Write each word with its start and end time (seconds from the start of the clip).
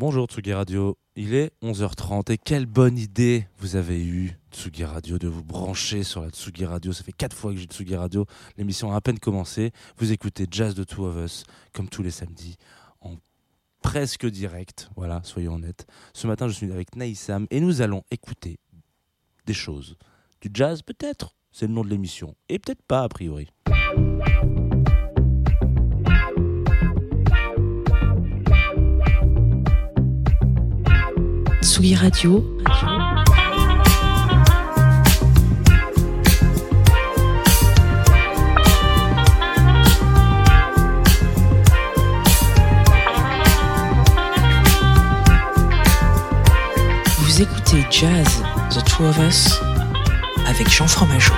Bonjour 0.00 0.24
Tsugi 0.24 0.54
Radio, 0.54 0.96
il 1.14 1.34
est 1.34 1.52
11h30 1.62 2.32
et 2.32 2.38
quelle 2.38 2.64
bonne 2.64 2.96
idée 2.96 3.46
vous 3.58 3.76
avez 3.76 4.02
eu 4.02 4.32
Tsugi 4.50 4.82
Radio 4.82 5.18
de 5.18 5.28
vous 5.28 5.44
brancher 5.44 6.04
sur 6.04 6.22
la 6.22 6.30
Tsugi 6.30 6.64
Radio. 6.64 6.94
Ça 6.94 7.04
fait 7.04 7.12
4 7.12 7.36
fois 7.36 7.52
que 7.52 7.58
j'ai 7.58 7.66
Tsugi 7.66 7.96
Radio, 7.96 8.24
l'émission 8.56 8.94
a 8.94 8.96
à 8.96 9.02
peine 9.02 9.18
commencé. 9.18 9.72
Vous 9.98 10.10
écoutez 10.10 10.46
Jazz 10.50 10.74
de 10.74 10.84
Two 10.84 11.04
of 11.04 11.22
Us 11.22 11.44
comme 11.74 11.86
tous 11.90 12.02
les 12.02 12.10
samedis 12.10 12.56
en 13.02 13.16
presque 13.82 14.24
direct, 14.24 14.88
voilà, 14.96 15.20
soyons 15.22 15.56
honnêtes. 15.56 15.86
Ce 16.14 16.26
matin 16.26 16.48
je 16.48 16.54
suis 16.54 16.72
avec 16.72 16.96
Naïsam 16.96 17.46
et 17.50 17.60
nous 17.60 17.82
allons 17.82 18.02
écouter 18.10 18.58
des 19.44 19.52
choses. 19.52 19.98
Du 20.40 20.48
jazz 20.54 20.80
peut-être, 20.80 21.36
c'est 21.52 21.66
le 21.66 21.74
nom 21.74 21.84
de 21.84 21.90
l'émission, 21.90 22.34
et 22.48 22.58
peut-être 22.58 22.82
pas 22.88 23.02
a 23.02 23.08
priori. 23.10 23.50
Vous 31.80 31.86
écoutez 47.40 47.86
Jazz, 47.90 48.42
The 48.68 48.84
Two 48.84 49.06
of 49.06 49.18
Us, 49.26 49.58
avec 50.46 50.68
Jean 50.68 50.86
Fromageau. 50.86 51.32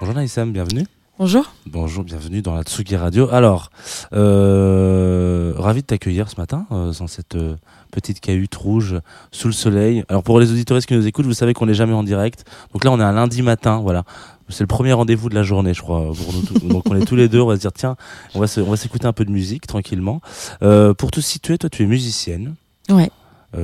Bonjour 0.00 0.14
Naïsam, 0.14 0.50
bienvenue. 0.50 0.86
Bonjour. 1.16 1.44
Bonjour, 1.66 2.02
bienvenue 2.02 2.42
dans 2.42 2.56
la 2.56 2.64
Tsugi 2.64 2.96
Radio. 2.96 3.28
Alors, 3.30 3.70
euh, 4.12 5.52
ravi 5.56 5.82
de 5.82 5.86
t'accueillir 5.86 6.28
ce 6.28 6.34
matin 6.40 6.66
euh, 6.72 6.92
dans 6.98 7.06
cette 7.06 7.36
euh, 7.36 7.54
petite 7.92 8.18
cahute 8.20 8.54
rouge 8.56 8.96
sous 9.30 9.46
le 9.46 9.52
soleil. 9.52 10.04
Alors 10.08 10.24
pour 10.24 10.40
les 10.40 10.50
auditeurs 10.50 10.78
qui 10.80 10.92
nous 10.94 11.06
écoutent, 11.06 11.26
vous 11.26 11.32
savez 11.34 11.54
qu'on 11.54 11.66
n'est 11.66 11.74
jamais 11.74 11.92
en 11.92 12.02
direct. 12.02 12.44
Donc 12.72 12.82
là, 12.84 12.90
on 12.90 12.98
est 12.98 13.04
un 13.04 13.12
lundi 13.12 13.42
matin, 13.42 13.78
voilà. 13.80 14.02
C'est 14.48 14.62
le 14.64 14.66
premier 14.66 14.92
rendez-vous 14.92 15.28
de 15.28 15.36
la 15.36 15.44
journée, 15.44 15.72
je 15.72 15.82
crois, 15.82 16.00
pour 16.12 16.32
nous 16.32 16.42
tous. 16.42 16.58
Donc 16.66 16.82
on 16.90 16.96
est 16.96 17.04
tous 17.06 17.16
les 17.16 17.28
deux, 17.28 17.40
on 17.40 17.46
va 17.46 17.54
se 17.54 17.60
dire 17.60 17.72
tiens, 17.72 17.96
on 18.34 18.40
va 18.40 18.48
se- 18.48 18.60
on 18.60 18.70
va 18.70 18.76
s'écouter 18.76 19.06
un 19.06 19.12
peu 19.12 19.24
de 19.24 19.30
musique 19.30 19.68
tranquillement. 19.68 20.20
Pour 20.60 21.10
te 21.12 21.20
situer, 21.20 21.58
toi, 21.58 21.70
tu 21.70 21.84
es 21.84 21.86
musicienne, 21.86 22.56
Ouais, 22.90 23.10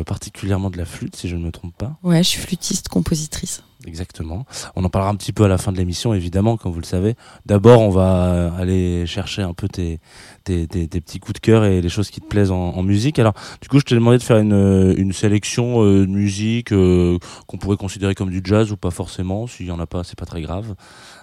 particulièrement 0.06 0.70
de 0.70 0.78
la 0.78 0.84
flûte, 0.84 1.16
si 1.16 1.28
je 1.28 1.34
ne 1.34 1.42
me 1.44 1.50
trompe 1.50 1.74
pas. 1.76 1.96
ouais, 2.04 2.22
je 2.22 2.28
suis 2.28 2.40
flûtiste, 2.40 2.88
compositrice. 2.88 3.64
Exactement. 3.86 4.44
On 4.76 4.84
en 4.84 4.90
parlera 4.90 5.10
un 5.10 5.14
petit 5.16 5.32
peu 5.32 5.44
à 5.44 5.48
la 5.48 5.56
fin 5.56 5.72
de 5.72 5.78
l'émission, 5.78 6.12
évidemment, 6.12 6.56
comme 6.58 6.70
vous 6.72 6.80
le 6.80 6.84
savez. 6.86 7.14
D'abord, 7.46 7.80
on 7.80 7.88
va 7.90 8.52
aller 8.58 9.06
chercher 9.06 9.40
un 9.42 9.54
peu 9.54 9.68
tes, 9.68 10.00
tes, 10.44 10.66
tes- 10.66 10.86
tes 10.86 11.00
petits 11.00 11.18
coups 11.18 11.40
de 11.40 11.46
cœur 11.46 11.64
et 11.64 11.80
les 11.80 11.88
choses 11.88 12.10
qui 12.10 12.20
te 12.20 12.26
plaisent 12.26 12.50
en, 12.50 12.56
en 12.76 12.82
musique. 12.82 13.18
Alors, 13.18 13.32
du 13.62 13.68
coup, 13.68 13.78
je 13.80 13.84
t'ai 13.84 13.94
demandé 13.94 14.18
de 14.18 14.22
faire 14.22 14.36
une, 14.38 14.94
une 14.98 15.12
sélection 15.14 15.82
euh, 15.82 16.06
de 16.06 16.10
musique 16.10 16.72
euh, 16.72 17.18
qu'on 17.46 17.56
pourrait 17.56 17.78
considérer 17.78 18.14
comme 18.14 18.30
du 18.30 18.42
jazz 18.44 18.70
ou 18.70 18.76
pas 18.76 18.90
forcément. 18.90 19.46
S'il 19.46 19.66
y 19.66 19.70
en 19.70 19.80
a 19.80 19.86
pas, 19.86 20.04
c'est 20.04 20.18
pas 20.18 20.26
très 20.26 20.42
grave. 20.42 20.74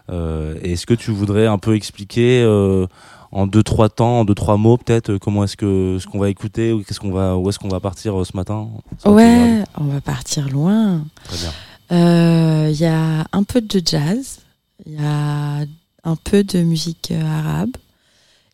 Euh, 0.09 0.55
Est-ce 0.63 0.85
que 0.87 0.93
tu 0.95 1.11
voudrais 1.11 1.45
un 1.47 1.57
peu 1.59 1.75
expliquer 1.75 2.41
euh, 2.43 2.87
en 3.31 3.45
deux 3.45 3.61
trois 3.63 3.89
temps, 3.89 4.21
en 4.21 4.25
deux 4.25 4.33
trois 4.35 4.57
mots 4.57 4.77
peut-être, 4.77 5.11
euh, 5.11 5.19
comment 5.19 5.43
est-ce 5.43 5.57
que 5.57 5.97
ce 5.99 6.07
qu'on 6.07 6.17
va 6.17 6.29
écouter 6.29 6.71
ou 6.73 6.81
qu'est-ce 6.81 6.99
qu'on 6.99 7.11
va, 7.11 7.35
où 7.37 7.49
est-ce 7.49 7.59
qu'on 7.59 7.67
va 7.67 7.81
partir 7.81 8.19
euh, 8.19 8.23
ce 8.23 8.35
matin? 8.35 8.67
Ouais, 9.05 9.63
on 9.77 9.83
va 9.83 10.01
partir 10.01 10.49
loin. 10.49 11.03
Très 11.25 11.37
bien. 11.37 11.51
Euh, 11.91 12.69
Il 12.71 12.79
y 12.79 12.85
a 12.85 13.25
un 13.31 13.43
peu 13.43 13.61
de 13.61 13.81
jazz, 13.85 14.39
il 14.85 14.93
y 14.93 14.97
a 15.03 15.65
un 16.03 16.15
peu 16.17 16.43
de 16.43 16.59
musique 16.63 17.11
euh, 17.11 17.21
arabe, 17.23 17.71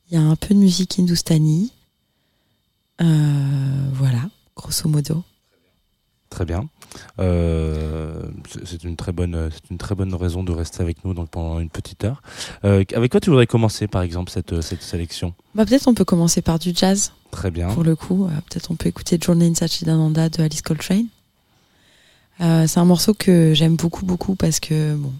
il 0.09 0.13
y 0.13 0.17
a 0.17 0.21
un 0.21 0.35
peu 0.35 0.53
de 0.53 0.59
musique 0.59 0.97
hindoustanie. 0.99 1.71
Euh, 3.01 3.89
voilà, 3.93 4.21
grosso 4.55 4.87
modo. 4.87 5.23
Très 6.29 6.45
bien. 6.45 6.67
Euh, 7.19 8.23
c'est- 8.49 8.65
c'est 8.65 8.83
une 8.83 8.95
très 8.95 9.11
bonne, 9.11 9.49
c'est 9.51 9.69
une 9.71 9.77
très 9.79 9.95
bonne 9.95 10.13
raison 10.13 10.43
de 10.43 10.51
rester 10.51 10.81
avec 10.81 11.03
nous 11.03 11.13
donc 11.15 11.29
pendant 11.29 11.59
une 11.59 11.69
petite 11.69 12.03
heure. 12.03 12.21
Euh, 12.65 12.83
avec 12.95 13.11
quoi 13.11 13.19
tu 13.19 13.29
voudrais 13.31 13.47
commencer, 13.47 13.87
par 13.87 14.03
exemple, 14.03 14.31
cette, 14.31 14.61
cette 14.61 14.81
sélection? 14.83 15.33
Bah, 15.55 15.65
peut-être 15.65 15.87
on 15.87 15.93
peut 15.95 16.05
commencer 16.05 16.41
par 16.43 16.59
du 16.59 16.71
jazz, 16.73 17.11
Très 17.31 17.49
bien. 17.51 17.73
pour 17.73 17.83
le 17.83 17.95
coup. 17.95 18.25
Euh, 18.25 18.29
peut-être 18.49 18.69
on 18.71 18.75
peut 18.75 18.89
écouter 18.89 19.17
Journey 19.19 19.47
in 19.47 19.55
Sachidananda 19.55 20.29
de 20.29 20.41
Alice 20.43 20.61
Coltrane. 20.61 21.07
Euh, 22.41 22.67
c'est 22.67 22.79
un 22.79 22.85
morceau 22.85 23.13
que 23.13 23.53
j'aime 23.53 23.75
beaucoup, 23.75 24.05
beaucoup 24.05 24.35
parce 24.35 24.59
que, 24.59 24.95
bon, 24.95 25.13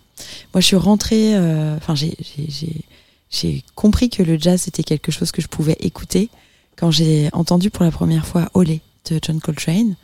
moi 0.54 0.62
je 0.62 0.66
suis 0.66 0.76
rentrée, 0.76 1.36
euh, 1.36 1.78
enfin 1.78 1.96
j'ai- 1.96 3.64
compris 3.76 4.10
que 4.10 4.22
le 4.24 4.38
jazz 4.38 4.62
c'était 4.62 4.84
quelque 4.84 5.12
chose 5.12 5.32
que 5.32 5.42
je 5.42 5.48
pouvais 5.48 5.76
écouter 5.80 6.30
quand 6.76 6.92
j'ai 6.92 7.30
entendu 7.34 7.70
pour 7.70 7.84
la 7.84 7.92
première 7.92 8.26
fois 8.26 8.50
Olé 8.54 8.82
de 9.10 9.20
John 9.22 9.40
Coltrane, 9.40 9.96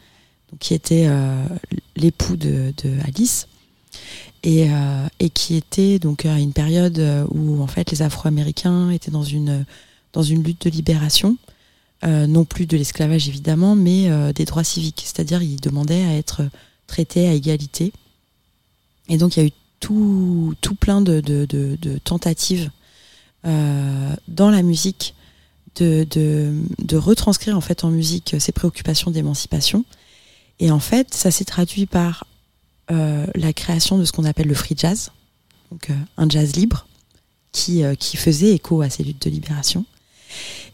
donc, 0.52 0.60
qui 0.60 0.74
était 0.74 1.06
euh, 1.08 1.46
l'époux 1.96 2.36
de, 2.36 2.74
Alice. 3.06 3.48
Et, 4.44 4.70
qui 5.34 5.56
était 5.56 6.00
donc 6.00 6.26
à 6.26 6.40
une 6.40 6.54
période 6.54 7.04
où 7.30 7.62
en 7.62 7.68
fait 7.68 7.92
les 7.92 8.02
Afro-Américains 8.02 8.90
étaient 8.90 9.12
dans 9.12 9.24
une 9.24 9.66
dans 10.14 10.24
une 10.24 10.44
lutte 10.44 10.64
de 10.64 10.70
libération, 10.70 11.36
non 12.04 12.46
plus 12.46 12.66
de 12.66 12.78
l'esclavage 12.78 13.28
évidemment, 13.28 13.76
mais 13.76 14.10
des 14.34 14.46
droits 14.46 14.64
civiques. 14.64 15.04
C'est-à-dire 15.04 15.42
ils 15.42 15.60
demandaient 15.60 16.06
à 16.06 16.14
être 16.14 16.44
traités 16.90 17.28
à 17.28 17.34
égalité. 17.34 17.94
Et 19.08 19.18
donc 19.18 19.38
il 19.38 19.40
y 19.40 19.44
a 19.44 19.48
eu 19.48 19.52
tout, 19.80 20.54
tout 20.62 20.76
plein 20.76 21.02
de, 21.02 21.22
de, 21.22 21.98
tentatives 22.04 22.70
euh, 23.46 24.16
dans 24.28 24.50
la 24.50 24.62
musique 24.62 25.16
de, 25.76 26.06
de, 26.10 26.98
retranscrire 26.98 27.56
en 27.56 27.62
fait 27.62 27.86
en 27.86 27.90
musique 27.90 28.36
ces 28.40 28.52
préoccupations 28.52 29.12
d'émancipation. 29.12 29.86
Et 30.60 30.72
en 30.72 30.80
fait, 30.80 31.14
ça 31.14 31.32
s'est 31.32 31.46
traduit 31.46 31.86
par 31.86 32.26
euh, 32.92 33.26
la 33.36 33.54
création 33.54 33.98
de 33.98 34.04
ce 34.04 34.12
qu'on 34.12 34.26
appelle 34.26 34.48
le 34.48 34.56
free 34.56 34.76
jazz, 34.78 35.12
donc 35.72 35.90
euh, 35.90 35.94
un 36.18 36.28
jazz 36.28 36.54
libre 36.58 36.86
qui, 37.54 37.84
euh, 37.84 37.96
qui 37.96 38.18
faisait 38.18 38.52
écho 38.52 38.82
à 38.82 38.90
ces 38.90 39.04
luttes 39.04 39.24
de 39.24 39.30
libération. 39.30 39.86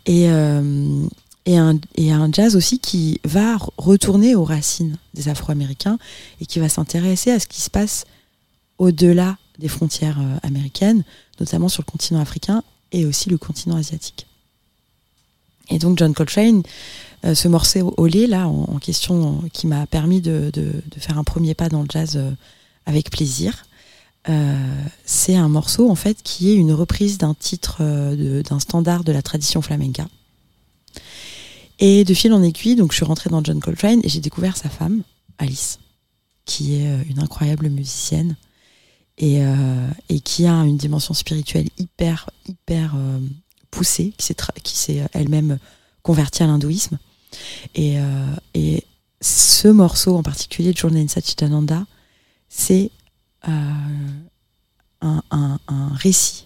Et, 0.08 0.30
euh, 0.30 1.06
et, 1.45 1.57
un, 1.57 2.31
jazz 2.31 2.56
aussi 2.56 2.79
qui 2.79 3.19
va 3.23 3.57
re- 3.57 3.69
retourner 3.78 4.35
aux 4.35 4.44
racines 4.44 4.97
des 5.13 5.29
Afro-Américains 5.29 6.00
et 6.41 6.45
qui 6.45 6.59
va 6.59 6.69
s'intéresser 6.69 7.31
à 7.31 7.39
ce 7.39 7.47
qui 7.47 7.61
se 7.61 7.69
passe 7.69 8.06
au-delà 8.78 9.38
des 9.59 9.67
frontières 9.67 10.19
euh, 10.19 10.38
américaines, 10.44 11.03
notamment 11.39 11.69
sur 11.69 11.83
le 11.85 11.91
continent 11.91 12.19
africain 12.19 12.63
et 12.91 13.06
aussi 13.06 13.29
le 13.29 13.38
continent 13.38 13.78
asiatique. 13.78 14.28
Et 15.69 15.79
donc 15.79 15.97
John 15.97 16.13
Coltrane, 16.13 16.63
euh, 17.25 17.35
ce 17.35 17.47
morceau 17.47 17.94
au 17.97 18.07
lait 18.07 18.27
là 18.27 18.47
en, 18.47 18.77
question, 18.79 19.44
qui 19.53 19.67
m'a 19.67 19.85
permis 19.85 20.22
de, 20.22 20.51
faire 20.97 21.17
un 21.17 21.23
premier 21.23 21.53
pas 21.53 21.69
dans 21.69 21.81
le 21.81 21.88
jazz 21.89 22.13
euh, 22.16 22.31
avec 22.85 23.09
plaisir. 23.12 23.66
C'est 25.06 25.35
un 25.35 25.50
morceau 25.50 25.88
en 25.88 25.94
fait 25.94 26.17
qui 26.23 26.50
est 26.50 26.56
une 26.56 26.73
reprise 26.73 27.19
d'un 27.19 27.35
titre 27.35 27.83
d'un 28.41 28.59
standard 28.59 29.03
de 29.03 29.12
la 29.12 29.22
tradition 29.22 29.62
flamenca. 29.62 30.07
Et 31.80 32.03
de 32.06 32.13
fil 32.13 32.31
en 32.34 32.41
aiguille, 32.41 32.75
donc 32.75 32.91
je 32.91 32.97
suis 32.97 33.06
rentrée 33.06 33.30
dans 33.30 33.44
John 33.44 33.59
Coltrane 33.59 34.00
et 34.03 34.09
j'ai 34.09 34.22
découvert 34.22 34.56
sa 34.58 34.69
femme, 34.69 35.03
Alice, 35.38 35.80
qui 36.46 36.75
est 36.75 36.88
euh, 36.88 37.03
une 37.09 37.19
incroyable 37.19 37.69
musicienne 37.69 38.38
et, 39.18 39.44
euh, 39.44 39.88
et 40.09 40.19
qui 40.22 40.46
a 40.46 40.53
une 40.63 40.78
dimension 40.78 41.13
spirituelle 41.13 41.68
hyper, 41.78 42.30
hyper 42.47 42.94
euh, 42.96 43.19
poussée, 43.72 44.13
qui 44.63 44.78
s'est 44.78 45.03
elle-même 45.13 45.58
convertie 46.02 46.44
à 46.44 46.47
l'hindouisme. 46.47 46.97
Et, 47.75 47.97
ce 49.22 49.69
morceau 49.69 50.18
en 50.18 50.24
particulier, 50.24 50.72
Journey 50.75 51.07
Satchitananda, 51.07 51.86
c'est 52.47 52.92
un- 53.42 53.97
un 55.02 55.90
récit 55.96 56.46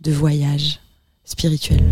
de 0.00 0.12
voyage 0.12 0.78
spirituel. 1.24 1.82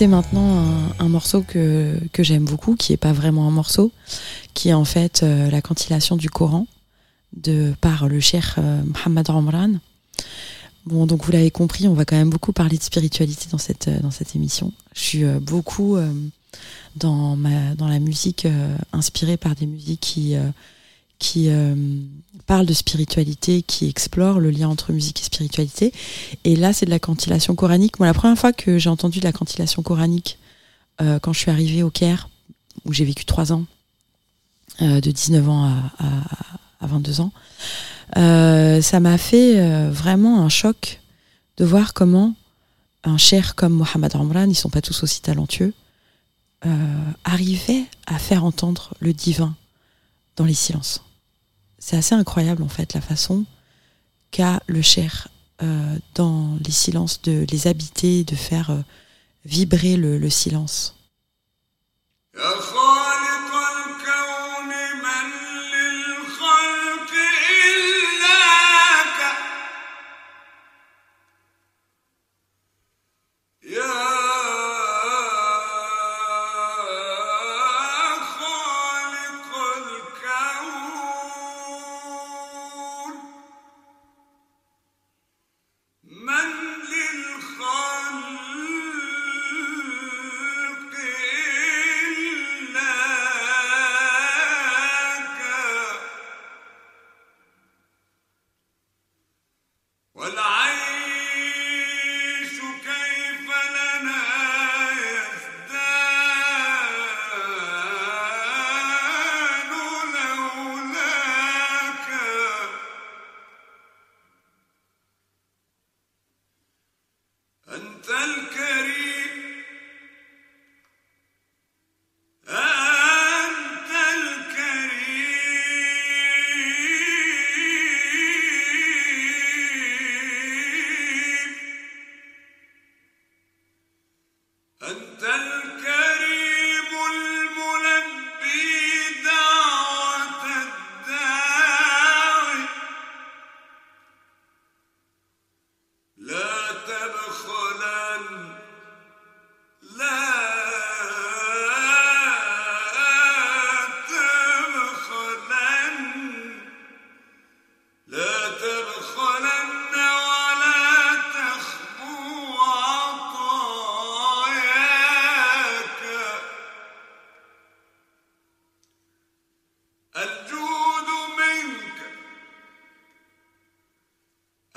Écouter 0.00 0.16
maintenant 0.16 0.64
un, 0.98 1.08
morceau 1.08 1.42
que, 1.42 2.00
que 2.14 2.22
j'aime 2.22 2.44
beaucoup, 2.44 2.74
qui 2.74 2.94
est 2.94 2.96
pas 2.96 3.12
vraiment 3.12 3.46
un 3.46 3.50
morceau, 3.50 3.92
qui 4.54 4.70
est 4.70 4.72
en 4.72 4.86
fait 4.86 5.22
euh, 5.22 5.50
la 5.50 5.60
cantillation 5.60 6.16
du 6.16 6.30
Coran 6.30 6.66
de 7.36 7.74
par 7.82 8.08
le 8.08 8.18
cher 8.18 8.54
euh, 8.56 8.82
Mohammed 8.82 9.28
Ramran. 9.28 9.72
Bon, 10.86 11.06
donc 11.06 11.22
vous 11.24 11.32
l'avez 11.32 11.50
compris, 11.50 11.86
on 11.86 11.92
va 11.92 12.06
quand 12.06 12.16
même 12.16 12.30
beaucoup 12.30 12.54
parler 12.54 12.78
de 12.78 12.82
spiritualité 12.82 13.48
dans 13.50 13.58
cette 13.58 13.88
euh, 13.88 14.00
dans 14.00 14.10
cette 14.10 14.34
émission. 14.34 14.72
Je 14.94 15.00
suis 15.00 15.24
beaucoup 15.24 15.98
dans 16.96 17.36
ma 17.36 17.74
dans 17.74 17.88
la 17.88 17.98
musique 17.98 18.46
inspirée 18.94 19.36
par 19.36 19.54
des 19.54 19.66
musiques 19.66 20.00
qui 20.00 20.34
qui 21.20 21.50
euh, 21.50 21.76
parle 22.46 22.66
de 22.66 22.72
spiritualité, 22.72 23.62
qui 23.62 23.88
explore 23.88 24.40
le 24.40 24.50
lien 24.50 24.68
entre 24.68 24.92
musique 24.92 25.20
et 25.20 25.24
spiritualité. 25.24 25.92
Et 26.42 26.56
là, 26.56 26.72
c'est 26.72 26.86
de 26.86 26.90
la 26.90 26.98
cantillation 26.98 27.54
coranique. 27.54 28.00
Moi, 28.00 28.08
la 28.08 28.14
première 28.14 28.38
fois 28.38 28.52
que 28.52 28.78
j'ai 28.78 28.90
entendu 28.90 29.20
de 29.20 29.24
la 29.24 29.32
cantillation 29.32 29.82
coranique, 29.82 30.38
euh, 31.00 31.20
quand 31.20 31.32
je 31.32 31.38
suis 31.38 31.50
arrivée 31.50 31.84
au 31.84 31.90
Caire, 31.90 32.28
où 32.86 32.92
j'ai 32.92 33.04
vécu 33.04 33.24
trois 33.24 33.52
ans, 33.52 33.66
euh, 34.82 35.00
de 35.00 35.10
19 35.10 35.48
ans 35.48 35.64
à, 35.64 36.04
à, 36.04 36.84
à 36.84 36.86
22 36.86 37.20
ans, 37.20 37.32
ça 38.16 39.00
m'a 39.00 39.18
fait 39.18 39.88
vraiment 39.90 40.42
un 40.42 40.48
choc 40.48 41.00
de 41.58 41.64
voir 41.64 41.92
comment 41.94 42.34
un 43.04 43.18
cher 43.18 43.54
comme 43.54 43.74
Mohamed 43.74 44.14
Ramran, 44.14 44.48
ils 44.48 44.56
sont 44.56 44.70
pas 44.70 44.80
tous 44.80 45.04
aussi 45.04 45.20
talentueux, 45.22 45.74
arrivait 47.24 47.84
à 48.06 48.18
faire 48.18 48.44
entendre 48.44 48.94
le 48.98 49.12
divin 49.12 49.54
dans 50.36 50.44
les 50.44 50.54
silences 50.54 51.02
c'est 51.80 51.96
assez 51.96 52.14
incroyable 52.14 52.62
en 52.62 52.68
fait 52.68 52.94
la 52.94 53.00
façon 53.00 53.44
qu'a 54.30 54.62
le 54.68 54.82
cher 54.82 55.28
euh, 55.62 55.98
dans 56.14 56.56
les 56.64 56.70
silences 56.70 57.20
de 57.22 57.44
les 57.50 57.66
habiter, 57.66 58.22
de 58.22 58.36
faire 58.36 58.70
euh, 58.70 58.80
vibrer 59.44 59.96
le, 59.96 60.18
le 60.18 60.30
silence. 60.30 60.94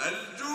الجود 0.05 0.52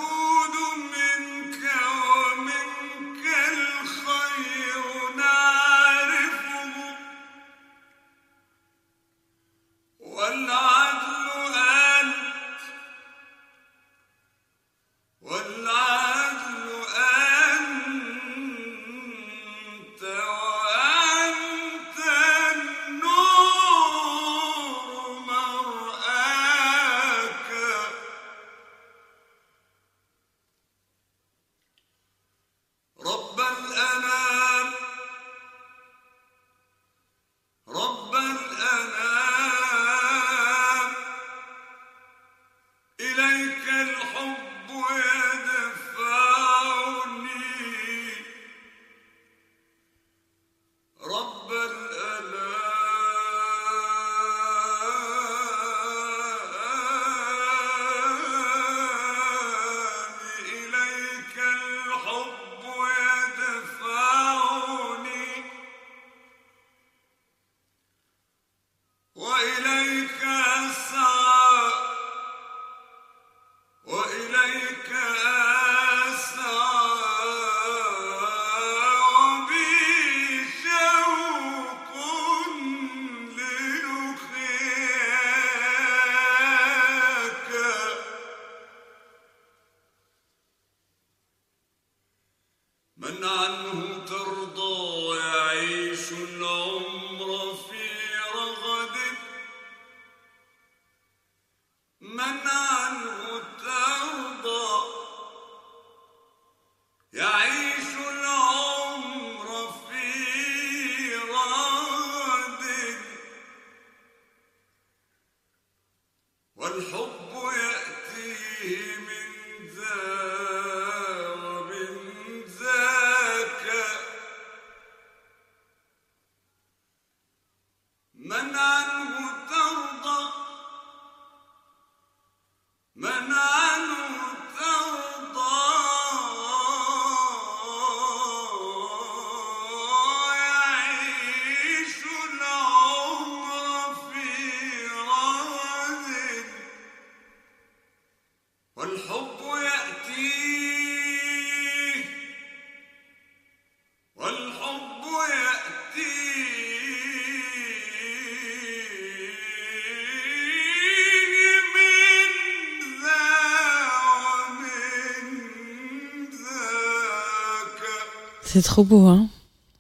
C'est 168.50 168.62
trop 168.62 168.82
beau, 168.82 169.06
hein 169.06 169.28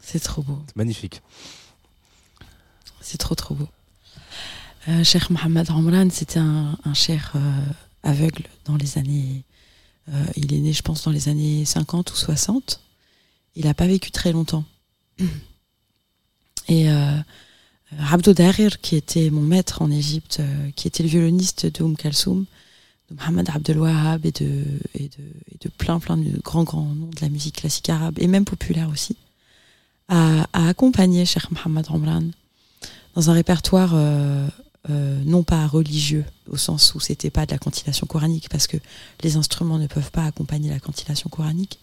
C'est 0.02 0.20
trop 0.20 0.42
beau. 0.42 0.58
C'est 0.66 0.76
magnifique. 0.76 1.22
C'est 3.00 3.16
trop, 3.16 3.34
trop 3.34 3.54
beau. 3.54 3.68
Euh, 4.88 5.02
Cheikh 5.04 5.30
Mohamed 5.30 5.70
Ramran, 5.70 6.10
c'était 6.10 6.38
un, 6.38 6.76
un 6.84 6.92
cher 6.94 7.32
euh, 7.34 7.64
aveugle 8.02 8.44
dans 8.66 8.76
les 8.76 8.98
années. 8.98 9.42
euh, 10.12 10.24
il 10.36 10.52
est 10.52 10.58
né, 10.58 10.74
je 10.74 10.82
pense, 10.82 11.02
dans 11.04 11.10
les 11.10 11.30
années 11.30 11.64
50 11.64 12.12
ou 12.12 12.14
60. 12.16 12.80
Il 13.56 13.64
n'a 13.64 13.72
pas 13.74 13.86
vécu 13.86 14.10
très 14.10 14.32
longtemps. 14.32 14.64
Et 16.68 16.90
euh, 16.90 17.18
Abdou 18.10 18.34
Darir, 18.34 18.82
qui 18.82 18.96
était 18.96 19.30
mon 19.30 19.40
maître 19.40 19.80
en 19.80 19.90
Égypte, 19.90 20.42
qui 20.76 20.86
était 20.88 21.02
le 21.02 21.08
violoniste 21.08 21.64
de 21.64 21.82
Oum 21.82 21.96
Kalsoum, 21.96 22.44
de 23.10 23.14
Mohamed 23.16 23.50
Abdel 23.50 23.78
Wahab 23.78 24.26
et 24.26 24.32
de, 24.32 24.64
et, 24.94 25.08
de, 25.08 25.68
plein, 25.76 25.98
plein 25.98 26.16
de 26.16 26.38
grands, 26.42 26.64
grands 26.64 26.94
noms 26.94 27.08
de 27.08 27.20
la 27.20 27.28
musique 27.28 27.56
classique 27.56 27.88
arabe 27.88 28.18
et 28.18 28.26
même 28.26 28.44
populaire 28.44 28.88
aussi, 28.90 29.16
a, 30.08 30.46
accompagné 30.52 31.24
Cheikh 31.24 31.50
Mohamed 31.50 31.86
Ramran 31.86 32.24
dans 33.14 33.30
un 33.30 33.32
répertoire 33.32 33.92
euh, 33.94 34.46
euh, 34.90 35.20
non 35.24 35.42
pas 35.42 35.66
religieux, 35.66 36.24
au 36.48 36.56
sens 36.56 36.94
où 36.94 37.00
c'était 37.00 37.30
pas 37.30 37.46
de 37.46 37.52
la 37.52 37.58
cantillation 37.58 38.06
coranique, 38.06 38.48
parce 38.48 38.66
que 38.66 38.76
les 39.22 39.36
instruments 39.36 39.78
ne 39.78 39.86
peuvent 39.86 40.10
pas 40.10 40.24
accompagner 40.24 40.70
la 40.70 40.80
cantillation 40.80 41.28
coranique, 41.28 41.78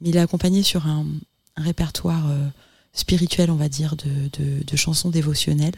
mais 0.00 0.10
il 0.10 0.16
est 0.16 0.20
accompagné 0.20 0.62
sur 0.62 0.86
un, 0.86 1.06
répertoire 1.56 2.28
euh, 2.30 2.48
spirituel, 2.94 3.50
on 3.50 3.56
va 3.56 3.68
dire, 3.68 3.94
de, 3.96 4.62
de, 4.64 4.76
chansons 4.76 5.10
dévotionnelles, 5.10 5.76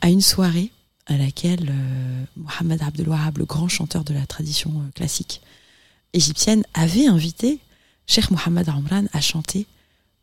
à 0.00 0.08
une 0.08 0.22
soirée 0.22 0.72
à 1.06 1.16
laquelle 1.16 1.70
euh, 1.70 2.24
Mohamed 2.36 2.82
Abdel 2.82 3.08
Wahab, 3.08 3.38
le 3.38 3.44
grand 3.44 3.68
chanteur 3.68 4.04
de 4.04 4.12
la 4.12 4.26
tradition 4.26 4.70
euh, 4.70 4.90
classique 4.92 5.40
égyptienne, 6.12 6.64
avait 6.74 7.06
invité 7.06 7.60
Cheikh 8.06 8.30
Mohamed 8.30 8.68
Ramran 8.68 9.04
à 9.12 9.20
chanter 9.20 9.66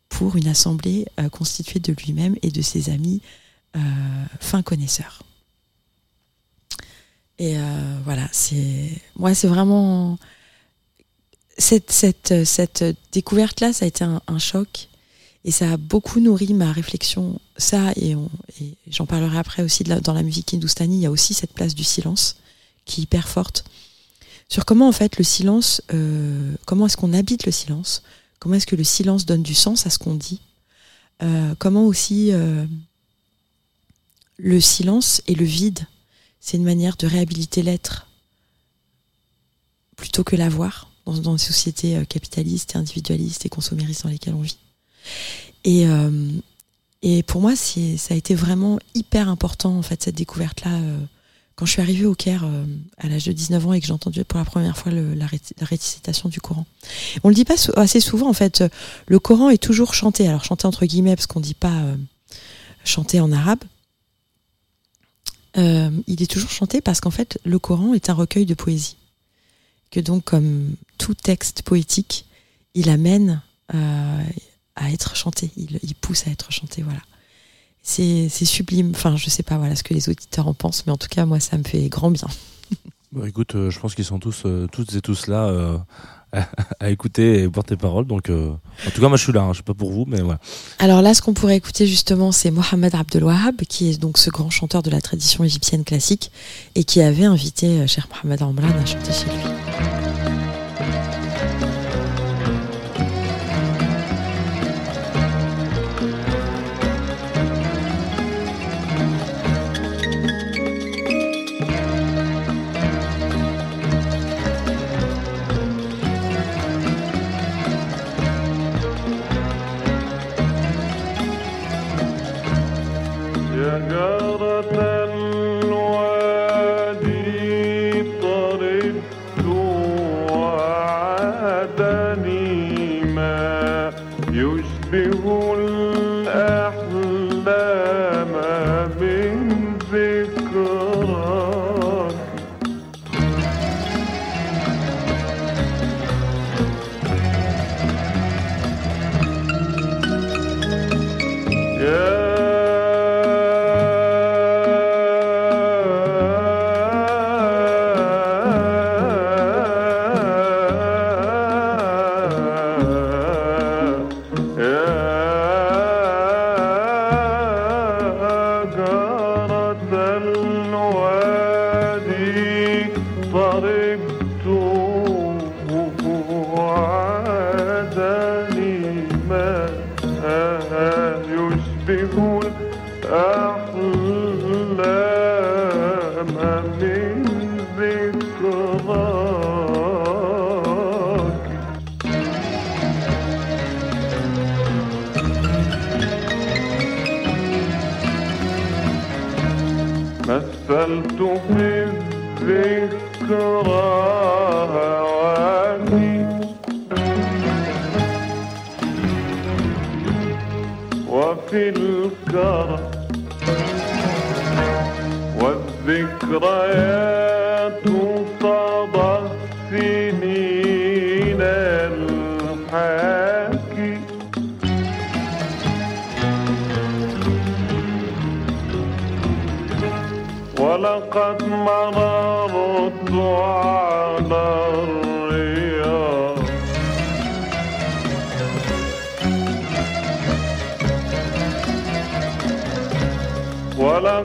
pour 0.08 0.36
une 0.36 0.46
assemblée 0.46 1.06
euh, 1.18 1.28
constituée 1.28 1.80
de 1.80 1.92
lui-même 1.92 2.36
et 2.42 2.50
de 2.50 2.62
ses 2.62 2.90
amis 2.90 3.22
euh, 3.76 3.80
fins 4.40 4.62
connaisseurs. 4.62 5.22
Et 7.38 7.56
voilà, 8.04 8.28
c'est 8.30 8.92
moi, 9.16 9.34
c'est 9.34 9.48
vraiment 9.48 10.20
cette, 11.58 11.90
cette, 11.90 12.44
cette 12.44 12.84
découverte-là, 13.10 13.72
ça 13.72 13.86
a 13.86 13.88
été 13.88 14.04
un 14.04 14.38
choc 14.38 14.88
et 15.44 15.50
ça 15.50 15.72
a 15.72 15.76
beaucoup 15.76 16.20
nourri 16.20 16.54
ma 16.54 16.72
réflexion. 16.72 17.40
Ça, 17.56 17.92
et, 17.96 18.16
j'en 18.90 19.06
parlerai 19.06 19.38
après 19.38 19.62
aussi 19.62 19.84
dans 19.84 20.12
la 20.12 20.22
musique 20.22 20.52
hindoustanie, 20.52 20.96
il 20.96 21.02
y 21.02 21.06
a 21.06 21.10
aussi 21.10 21.34
cette 21.34 21.52
place 21.52 21.74
du 21.74 21.84
silence 21.84 22.36
qui 22.84 23.00
est 23.00 23.04
hyper 23.04 23.28
forte. 23.28 23.64
Sur 24.48 24.64
comment 24.64 24.88
en 24.88 24.92
fait 24.92 25.18
le 25.18 25.24
silence, 25.24 25.82
euh, 25.92 26.54
comment 26.66 26.86
est-ce 26.86 26.96
qu'on 26.96 27.12
habite 27.12 27.46
le 27.46 27.52
silence, 27.52 28.02
comment 28.38 28.56
est-ce 28.56 28.66
que 28.66 28.76
le 28.76 28.84
silence 28.84 29.24
donne 29.24 29.42
du 29.42 29.54
sens 29.54 29.86
à 29.86 29.90
ce 29.90 29.98
qu'on 29.98 30.14
dit, 30.14 30.40
euh, 31.22 31.54
comment 31.58 31.86
aussi 31.86 32.32
euh, 32.32 32.66
le 34.36 34.60
silence 34.60 35.22
et 35.26 35.34
le 35.34 35.44
vide, 35.44 35.86
c'est 36.40 36.56
une 36.56 36.64
manière 36.64 36.96
de 36.96 37.06
réhabiliter 37.06 37.62
l'être 37.62 38.06
plutôt 39.96 40.24
que 40.24 40.36
l'avoir 40.36 40.90
dans, 41.06 41.14
dans 41.18 41.32
les 41.32 41.38
sociétés 41.38 42.04
capitalistes 42.06 42.76
individualistes 42.76 43.46
et 43.46 43.48
consomméristes 43.48 44.02
dans 44.02 44.10
lesquelles 44.10 44.34
on 44.34 44.42
vit. 44.42 44.58
Et, 45.64 45.86
et 47.06 47.22
pour 47.22 47.40
moi, 47.42 47.54
ça 47.54 48.14
a 48.14 48.16
été 48.16 48.34
vraiment 48.34 48.78
hyper 48.94 49.28
important, 49.28 49.76
en 49.76 49.82
fait, 49.82 50.02
cette 50.02 50.14
découverte-là. 50.16 50.72
euh, 50.72 50.98
quand 51.54 51.66
je 51.66 51.72
suis 51.72 51.82
arrivée 51.82 52.06
au 52.06 52.14
Caire 52.16 52.42
euh, 52.44 52.64
à 52.98 53.06
l'âge 53.08 53.26
de 53.26 53.32
19 53.32 53.66
ans 53.68 53.72
et 53.74 53.80
que 53.80 53.86
j'ai 53.86 53.92
entendu 53.92 54.24
pour 54.24 54.38
la 54.40 54.44
première 54.44 54.76
fois 54.76 54.90
la, 54.90 55.26
réci- 55.26 55.52
la 55.60 55.66
récitation 55.66 56.28
du 56.28 56.40
Coran. 56.40 56.66
On 57.22 57.28
le 57.28 57.34
dit 57.34 57.44
pas 57.44 57.54
assez 57.76 58.00
souvent, 58.00 58.28
en 58.28 58.32
fait. 58.32 58.62
euh, 58.62 58.68
Le 59.06 59.18
Coran 59.20 59.50
est 59.50 59.62
toujours 59.62 59.94
chanté. 59.94 60.26
Alors, 60.26 60.42
chanté 60.44 60.66
entre 60.66 60.84
guillemets, 60.86 61.14
parce 61.14 61.28
qu'on 61.28 61.38
dit 61.40 61.54
pas 61.54 61.80
chanté 62.84 63.20
en 63.20 63.30
arabe. 63.30 63.60
Il 65.56 66.20
est 66.22 66.28
toujours 66.30 66.50
chanté 66.50 66.80
parce 66.80 67.00
qu'en 67.00 67.12
fait, 67.12 67.38
le 67.44 67.58
Coran 67.60 67.94
est 67.94 68.10
un 68.10 68.14
recueil 68.14 68.46
de 68.46 68.54
poésie. 68.54 68.96
Que 69.92 70.00
donc, 70.00 70.24
comme 70.24 70.74
tout 70.98 71.14
texte 71.14 71.62
poétique, 71.62 72.26
il 72.74 72.88
amène 72.90 73.40
à 74.76 74.90
être 74.90 75.16
chanté. 75.16 75.50
Il, 75.56 75.78
il 75.82 75.94
pousse 75.94 76.26
à 76.26 76.30
être 76.30 76.50
chanté, 76.52 76.82
voilà. 76.82 77.00
C'est 77.82 78.28
sublime. 78.30 78.92
Enfin, 78.94 79.16
je 79.16 79.28
sais 79.28 79.42
pas 79.42 79.58
voilà 79.58 79.76
ce 79.76 79.82
que 79.82 79.92
les 79.94 80.08
auditeurs 80.08 80.48
en 80.48 80.54
pensent, 80.54 80.84
mais 80.86 80.92
en 80.92 80.96
tout 80.96 81.08
cas, 81.08 81.26
moi, 81.26 81.38
ça 81.40 81.58
me 81.58 81.64
fait 81.64 81.88
grand 81.88 82.10
bien. 82.10 82.28
Bah, 83.12 83.28
écoute, 83.28 83.54
euh, 83.54 83.70
je 83.70 83.78
pense 83.78 83.94
qu'ils 83.94 84.04
sont 84.04 84.18
tous, 84.18 84.42
euh, 84.44 84.66
toutes 84.72 84.92
et 84.96 85.00
tous 85.00 85.28
là 85.28 85.44
euh, 85.44 85.78
à, 86.32 86.48
à 86.80 86.90
écouter 86.90 87.42
et 87.42 87.46
boire 87.46 87.62
tes 87.64 87.76
paroles. 87.76 88.06
Donc, 88.08 88.28
en 88.28 88.58
tout 88.92 89.00
cas, 89.00 89.06
moi, 89.06 89.16
je 89.16 89.22
suis 89.22 89.32
là. 89.32 89.42
hein, 89.42 89.52
je 89.52 89.58
sais 89.58 89.62
pas 89.62 89.72
pour 89.72 89.92
vous, 89.92 90.04
mais 90.08 90.20
voilà. 90.20 90.40
Alors 90.80 91.00
là, 91.00 91.14
ce 91.14 91.22
qu'on 91.22 91.32
pourrait 91.32 91.56
écouter 91.56 91.86
justement, 91.86 92.32
c'est 92.32 92.50
Mohamed 92.50 92.92
Abdel 92.92 93.22
Wahab, 93.22 93.54
qui 93.68 93.90
est 93.90 93.98
donc 93.98 94.18
ce 94.18 94.30
grand 94.30 94.50
chanteur 94.50 94.82
de 94.82 94.90
la 94.90 95.00
tradition 95.00 95.44
égyptienne 95.44 95.84
classique 95.84 96.32
et 96.74 96.82
qui 96.82 97.02
avait 97.02 97.24
invité 97.24 97.86
Cheikh 97.86 98.06
Mohamed 98.10 98.42
Ramlan 98.42 98.68
à 98.82 98.84
chanter 98.84 99.12
chez 99.12 99.26
lui. 99.26 100.03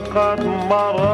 ولقد 0.09 0.45
مررت 0.45 1.08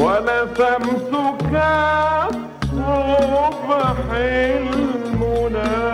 ونسمتك 0.00 1.54
صبح 2.76 3.96
المنى 4.14 5.87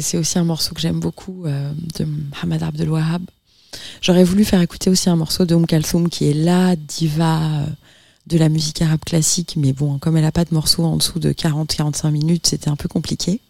c'est 0.00 0.18
aussi 0.18 0.38
un 0.38 0.44
morceau 0.44 0.74
que 0.74 0.80
j'aime 0.80 1.00
beaucoup 1.00 1.44
euh, 1.44 1.72
de 1.98 2.04
Mohamed 2.04 2.62
Abdel 2.62 2.90
Wahab. 2.90 3.22
J'aurais 4.00 4.24
voulu 4.24 4.44
faire 4.44 4.60
écouter 4.60 4.90
aussi 4.90 5.10
un 5.10 5.16
morceau 5.16 5.44
de 5.44 5.54
Oum 5.54 5.66
Kalsoum 5.66 6.08
qui 6.08 6.28
est 6.28 6.34
la 6.34 6.76
diva 6.76 7.42
euh, 7.42 7.66
de 8.26 8.38
la 8.38 8.48
musique 8.48 8.82
arabe 8.82 9.04
classique, 9.04 9.54
mais 9.56 9.72
bon, 9.72 9.98
comme 9.98 10.16
elle 10.16 10.24
a 10.24 10.32
pas 10.32 10.44
de 10.44 10.54
morceau 10.54 10.84
en 10.84 10.96
dessous 10.96 11.18
de 11.18 11.32
40-45 11.32 12.10
minutes, 12.10 12.46
c'était 12.46 12.68
un 12.68 12.76
peu 12.76 12.88
compliqué. 12.88 13.40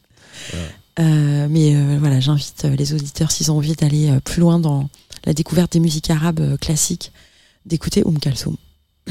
Euh, 0.99 1.47
mais 1.49 1.75
euh, 1.75 1.97
voilà, 1.99 2.21
j'invite 2.21 2.65
les 2.65 2.93
auditeurs, 2.93 3.31
s'ils 3.31 3.51
ont 3.51 3.57
envie 3.57 3.75
d'aller 3.75 4.19
plus 4.25 4.41
loin 4.41 4.59
dans 4.59 4.89
la 5.25 5.33
découverte 5.33 5.73
des 5.73 5.81
musiques 5.81 6.11
arabes 6.11 6.59
classiques, 6.59 7.13
d'écouter 7.65 8.03
Oum 8.05 8.19
Kalsoum. 8.19 8.57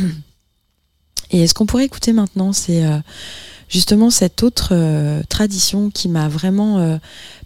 Et 1.32 1.48
ce 1.48 1.54
qu'on 1.54 1.66
pourrait 1.66 1.86
écouter 1.86 2.14
maintenant, 2.14 2.54
c'est 2.54 2.86
euh, 2.86 2.98
justement 3.70 4.10
cette 4.10 4.44
autre 4.44 4.70
euh, 4.72 5.22
tradition 5.30 5.90
qui 5.90 6.10
m'a 6.10 6.28
vraiment 6.28 6.80
euh, 6.80 6.98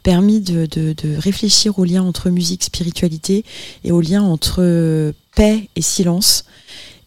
permis 0.04 0.42
de, 0.42 0.68
réfléchir 1.18 1.80
au 1.80 1.86
lien 1.86 2.04
entre 2.04 2.30
musique, 2.30 2.64
spiritualité 2.64 3.46
et 3.84 3.92
au 3.92 4.02
lien 4.02 4.22
entre 4.22 5.14
paix 5.36 5.70
et 5.76 5.82
silence. 5.82 6.46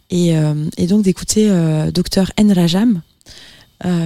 Et, 0.09 0.35
et 0.77 0.85
donc 0.85 1.01
d'écouter 1.01 1.49
Dr 1.91 2.31
N. 2.37 2.51
Rajam, 2.51 3.01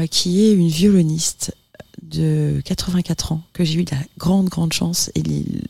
qui 0.10 0.46
est 0.46 0.54
une 0.54 0.70
violoniste 0.70 1.54
de 2.02 2.62
84 2.64 3.34
ans, 3.34 3.42
que 3.52 3.66
j'ai 3.66 3.82
eu 3.82 3.86
la 3.92 3.98
grande, 4.18 4.48
grande 4.48 4.72
chance 4.72 5.12
et 5.16 5.24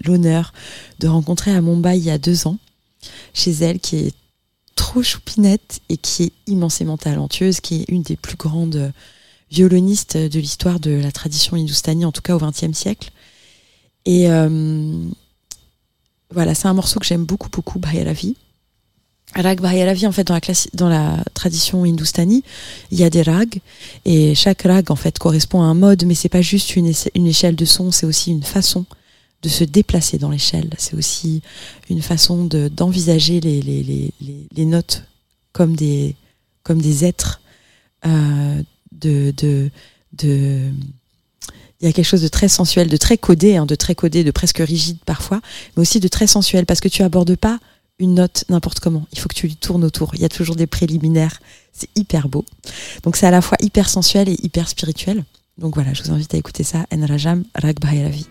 l'honneur 0.05 0.53
de 0.99 1.07
rencontrer 1.07 1.51
à 1.55 1.61
Mumbai 1.61 1.97
il 1.97 2.03
y 2.03 2.11
a 2.11 2.19
deux 2.19 2.45
ans, 2.45 2.59
chez 3.33 3.51
elle, 3.51 3.79
qui 3.79 3.97
est 3.97 4.13
trop 4.77 5.03
choupinette 5.03 5.81
et 5.89 5.97
qui 5.97 6.23
est 6.23 6.31
immensément 6.45 6.97
talentueuse, 6.97 7.59
qui 7.59 7.81
est 7.81 7.85
une 7.89 8.03
des 8.03 8.15
plus 8.15 8.37
grandes 8.37 8.93
violonistes 9.51 10.15
de 10.15 10.39
l'histoire 10.39 10.79
de 10.79 10.91
la 10.91 11.11
tradition 11.11 11.57
hindoustanie, 11.57 12.05
en 12.05 12.13
tout 12.13 12.21
cas 12.21 12.35
au 12.35 12.39
XXe 12.39 12.77
siècle. 12.77 13.11
Et 14.05 14.31
euh, 14.31 15.03
voilà, 16.33 16.55
c'est 16.55 16.67
un 16.67 16.73
morceau 16.73 16.99
que 16.99 17.05
j'aime 17.05 17.25
beaucoup, 17.25 17.49
beaucoup, 17.49 17.79
Bhairavi. 17.79 18.37
Rag 19.35 19.59
Bhairavi, 19.59 20.07
en 20.07 20.11
fait, 20.13 20.23
dans 20.23 20.87
la, 20.87 21.17
la 21.17 21.23
tradition 21.33 21.83
hindoustanie, 21.83 22.43
il 22.91 22.99
y 22.99 23.03
a 23.03 23.09
des 23.09 23.23
rags, 23.23 23.59
et 24.05 24.35
chaque 24.35 24.61
rag, 24.61 24.89
en 24.89 24.95
fait, 24.95 25.19
correspond 25.19 25.61
à 25.61 25.65
un 25.65 25.73
mode, 25.73 26.05
mais 26.05 26.15
c'est 26.15 26.29
pas 26.29 26.41
juste 26.41 26.75
une, 26.75 26.93
une 27.13 27.27
échelle 27.27 27.55
de 27.55 27.65
son, 27.65 27.91
c'est 27.91 28.05
aussi 28.05 28.31
une 28.31 28.43
façon 28.43 28.85
de 29.43 29.49
se 29.49 29.63
déplacer 29.63 30.17
dans 30.17 30.29
l'échelle. 30.29 30.69
C'est 30.77 30.95
aussi 30.95 31.41
une 31.89 32.01
façon 32.01 32.45
de- 32.45 32.67
d'envisager 32.69 33.39
les, 33.39 34.65
notes 34.65 35.03
comme 35.53 35.75
des, 35.75 36.15
comme 36.63 36.81
des 36.81 37.05
êtres, 37.05 37.41
euh, 38.05 38.61
il 41.79 41.85
y 41.85 41.87
a 41.87 41.93
quelque 41.93 42.05
chose 42.05 42.21
de 42.21 42.27
très 42.27 42.47
sensuel, 42.47 42.89
de 42.89 42.97
très 42.97 43.17
codé, 43.17 43.55
hein, 43.57 43.65
de 43.65 43.75
très 43.75 43.95
codé, 43.95 44.23
de 44.23 44.31
presque 44.31 44.57
rigide 44.57 44.97
parfois, 45.05 45.41
mais 45.75 45.81
aussi 45.81 45.99
de 45.99 46.07
très 46.07 46.27
sensuel 46.27 46.65
parce 46.65 46.79
que 46.79 46.87
tu 46.87 47.03
abordes 47.03 47.35
pas 47.35 47.59
une 47.99 48.15
note 48.15 48.45
n'importe 48.49 48.79
comment. 48.79 49.07
Il 49.11 49.19
faut 49.19 49.27
que 49.27 49.35
tu 49.35 49.47
lui 49.47 49.55
tournes 49.55 49.83
autour. 49.83 50.13
Il 50.15 50.21
y 50.21 50.25
a 50.25 50.29
toujours 50.29 50.55
des 50.55 50.67
préliminaires. 50.67 51.39
C'est 51.73 51.89
hyper 51.95 52.29
beau. 52.29 52.45
Donc 53.03 53.15
c'est 53.15 53.27
à 53.27 53.31
la 53.31 53.41
fois 53.41 53.57
hyper 53.61 53.89
sensuel 53.89 54.29
et 54.29 54.37
hyper 54.43 54.67
spirituel. 54.69 55.23
Donc 55.57 55.75
voilà, 55.75 55.93
je 55.93 56.03
vous 56.03 56.11
invite 56.11 56.33
à 56.33 56.37
écouter 56.37 56.63
ça. 56.63 56.85
En 56.91 57.05
Rajam 57.05 57.43
Rag 57.55 57.79
Bhairavi. 57.79 58.27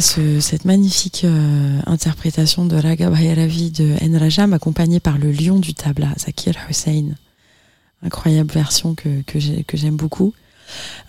Cette 0.00 0.64
magnifique 0.64 1.22
euh, 1.24 1.78
interprétation 1.84 2.64
de 2.64 2.74
Raga 2.74 3.10
Bhairavi 3.10 3.70
de 3.70 3.96
N. 4.00 4.16
Rajam, 4.16 4.54
accompagnée 4.54 4.98
par 4.98 5.18
le 5.18 5.30
lion 5.30 5.58
du 5.58 5.74
tabla, 5.74 6.08
Zakir 6.18 6.54
Hussein. 6.70 7.08
Incroyable 8.02 8.50
version 8.50 8.94
que, 8.94 9.20
que 9.26 9.38
j'ai- 9.38 9.62
que 9.62 9.76
j'aime 9.76 9.96
beaucoup. 9.96 10.32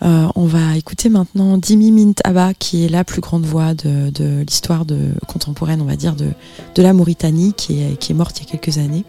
Euh, 0.02 0.26
on 0.34 0.44
va 0.44 0.76
écouter 0.76 1.08
maintenant 1.08 1.56
Dimi 1.56 1.90
Mint 1.90 2.20
Abba, 2.24 2.52
qui 2.52 2.84
est 2.84 2.88
la 2.90 3.02
plus 3.02 3.22
grande 3.22 3.46
voix 3.46 3.72
de, 3.72 4.10
de 4.10 4.44
l'histoire 4.46 4.84
contemporaine, 5.26 5.80
on 5.80 5.86
va 5.86 5.96
dire, 5.96 6.14
de, 6.14 6.28
de 6.74 6.82
la 6.82 6.92
Mauritanie, 6.92 7.54
qui 7.54 7.80
est, 7.80 7.96
qui 7.98 8.12
est 8.12 8.14
morte 8.14 8.40
il 8.40 8.44
y 8.44 8.48
a 8.48 8.58
quelques 8.58 8.76
années. 8.76 9.04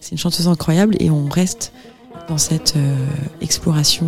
C'est 0.00 0.12
une 0.12 0.18
chanteuse 0.18 0.48
incroyable 0.48 0.96
et 1.00 1.10
on 1.10 1.28
reste 1.28 1.72
dans 2.28 2.38
cette 2.38 2.74
euh, 2.76 2.96
exploration 3.42 4.06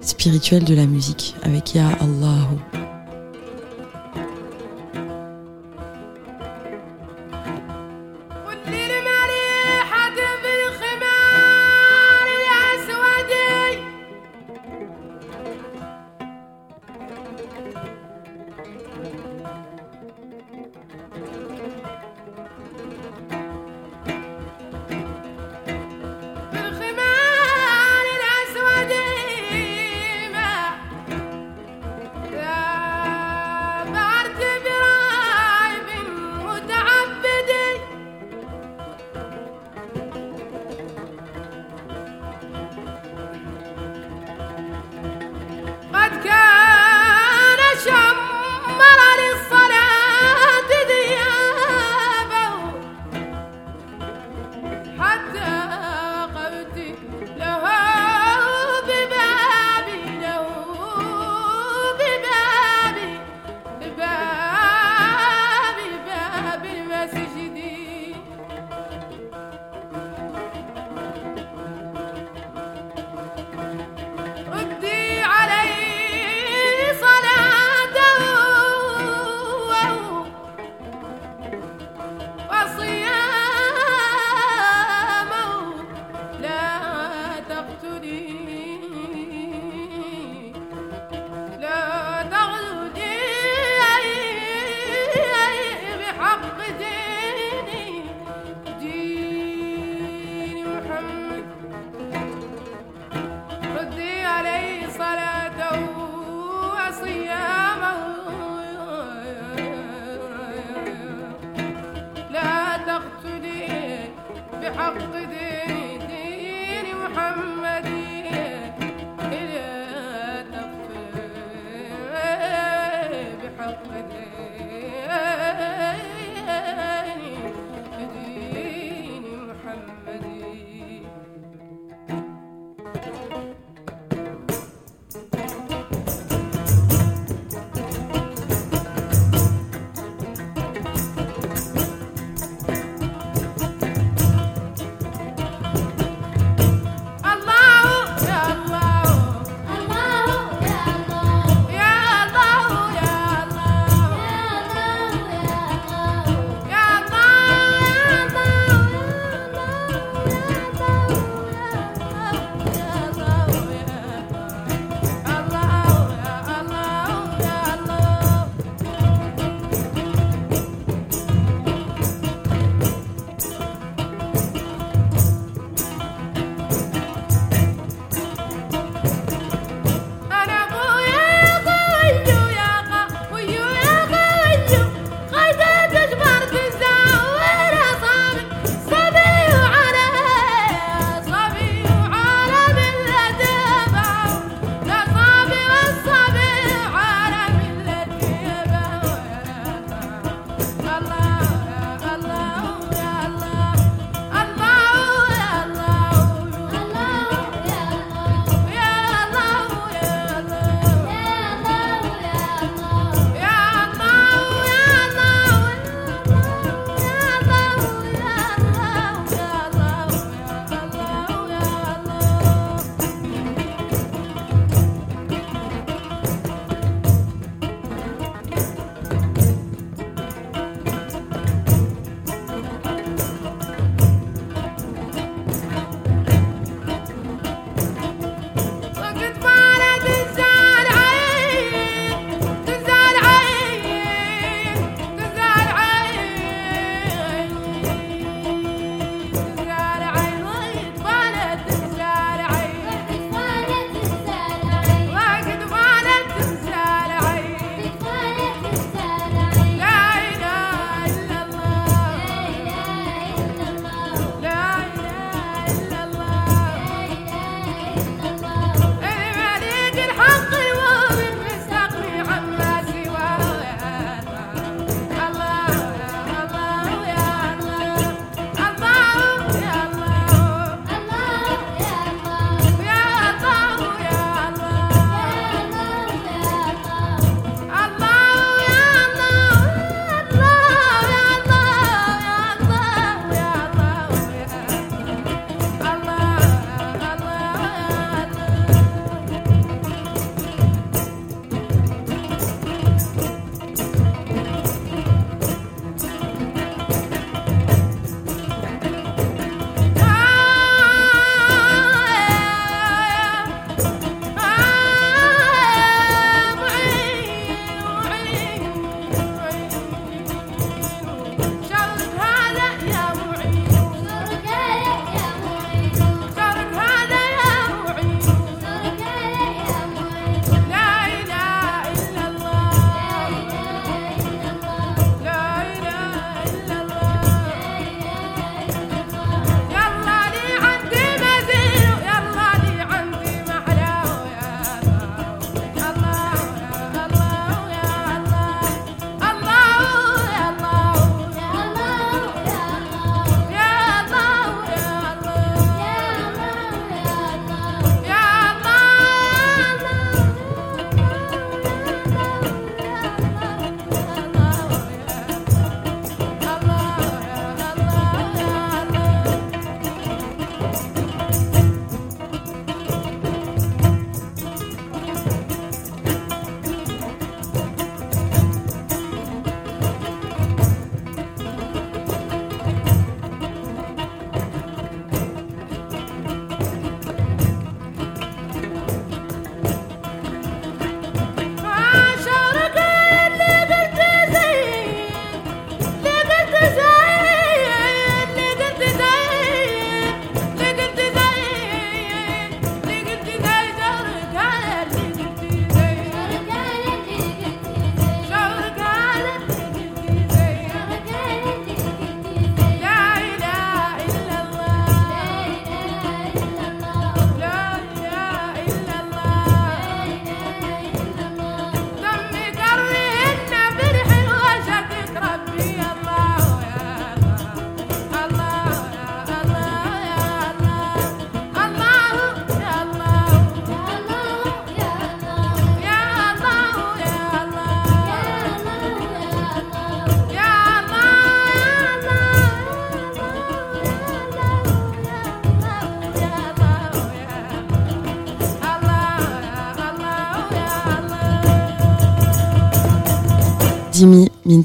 spirituelle 0.00 0.64
de 0.64 0.74
la 0.74 0.86
musique 0.86 1.36
avec 1.44 1.74
Ya 1.76 1.88
Allahu. 2.00 2.58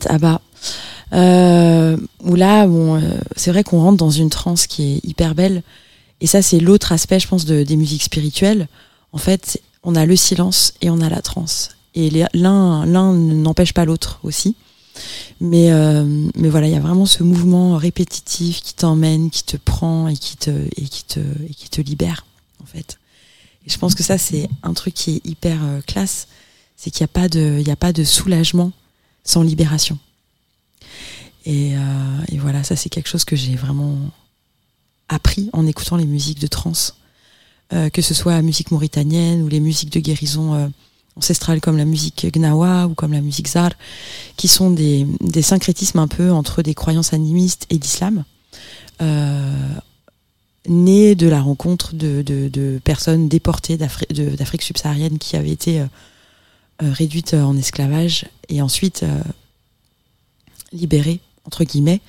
Mint 0.07 0.15
Abba. 0.15 0.41
Euh, 1.13 1.97
là, 2.23 2.67
bon, 2.67 2.95
euh, 2.95 3.01
c'est 3.35 3.51
vrai 3.51 3.63
qu'on 3.63 3.81
rentre 3.81 3.97
dans 3.97 4.09
une 4.09 4.29
transe 4.29 4.67
qui 4.67 4.83
est 4.83 5.05
hyper 5.05 5.35
belle. 5.35 5.63
Et 6.19 6.27
ça, 6.27 6.41
c'est 6.41 6.59
l'autre 6.59 6.91
aspect, 6.91 7.19
je 7.19 7.27
pense, 7.27 7.45
de, 7.45 7.63
des 7.63 7.75
musiques 7.75 8.03
spirituelles. 8.03 8.67
En 9.13 9.17
fait, 9.17 9.61
on 9.83 9.95
a 9.95 10.05
le 10.05 10.15
silence 10.15 10.73
et 10.81 10.89
on 10.89 10.99
a 11.01 11.09
la 11.09 11.21
transe. 11.21 11.69
Et 11.95 12.11
l'un 12.33 12.85
n'empêche 12.85 13.73
pas 13.73 13.85
l'autre 13.85 14.19
aussi. 14.23 14.55
Mais, 15.39 15.71
euh, 15.71 16.03
mais 16.35 16.49
voilà, 16.49 16.67
il 16.67 16.73
y 16.73 16.77
a 16.77 16.79
vraiment 16.79 17.05
ce 17.05 17.23
mouvement 17.23 17.77
répétitif 17.77 18.61
qui 18.61 18.73
t'emmène, 18.73 19.29
qui 19.29 19.43
te 19.43 19.57
prend 19.57 20.07
et 20.07 20.17
qui 20.17 20.37
te, 20.37 20.49
et 20.75 20.83
qui 20.83 21.03
te, 21.03 21.19
et 21.19 21.53
qui 21.53 21.69
te 21.69 21.81
libère, 21.81 22.25
en 22.61 22.65
fait. 22.65 22.97
Et 23.65 23.69
je 23.69 23.77
pense 23.77 23.95
que 23.95 24.03
ça, 24.03 24.17
c'est 24.17 24.49
un 24.63 24.73
truc 24.73 24.95
qui 24.95 25.15
est 25.15 25.25
hyper 25.27 25.59
euh, 25.63 25.81
classe. 25.81 26.27
C'est 26.75 26.91
qu'il 26.91 27.07
n'y 27.15 27.23
a, 27.23 27.59
y 27.61 27.71
a 27.71 27.75
pas 27.75 27.93
de 27.93 28.03
soulagement 28.03 28.71
sans 29.27 29.43
libération. 29.43 29.99
Et, 31.45 31.77
euh, 31.77 31.79
et 32.29 32.39
voilà, 32.39 32.63
ça, 32.63 32.75
c'est 32.75 32.89
quelque 32.89 33.07
chose 33.07 33.25
que 33.25 33.35
j'ai 33.35 33.55
vraiment 33.55 33.95
appris 35.07 35.51
en 35.53 35.67
écoutant 35.67 35.97
les 35.97 36.05
musiques 36.05 36.39
de 36.39 36.47
trance. 36.47 36.97
Euh, 37.73 37.89
que 37.89 38.01
ce 38.01 38.13
soit 38.13 38.31
la 38.31 38.41
musique 38.41 38.71
mauritanienne 38.71 39.41
ou 39.41 39.49
les 39.49 39.59
musiques 39.59 39.91
de 39.91 39.99
guérison 39.99 40.53
euh, 40.53 40.67
ancestrale 41.17 41.59
comme 41.59 41.75
la 41.75 41.83
musique 41.83 42.25
gnawa 42.33 42.87
ou 42.87 42.93
comme 42.93 43.11
la 43.11 43.19
musique 43.19 43.49
zar, 43.49 43.71
qui 44.37 44.47
sont 44.47 44.71
des, 44.71 45.05
des 45.19 45.41
syncrétismes 45.41 45.99
un 45.99 46.07
peu 46.07 46.31
entre 46.31 46.61
des 46.61 46.73
croyances 46.73 47.11
animistes 47.11 47.65
et 47.69 47.77
d'islam, 47.77 48.23
euh, 49.01 49.51
nés 50.69 51.15
de 51.15 51.27
la 51.27 51.41
rencontre 51.41 51.93
de, 51.93 52.79
personnes 52.85 53.27
déportées 53.27 53.75
d'Afrique 53.75 54.61
subsaharienne 54.61 55.17
qui 55.17 55.35
avaient 55.35 55.51
été 55.51 55.83
euh, 56.81 56.85
euh, 56.85 56.91
réduites 56.91 57.33
en 57.33 57.57
esclavage 57.57 58.25
et 58.49 58.61
ensuite 58.61 59.03
euh, 59.03 59.21
libérées, 60.71 61.19
entre 61.45 61.63
guillemets, 61.63 62.01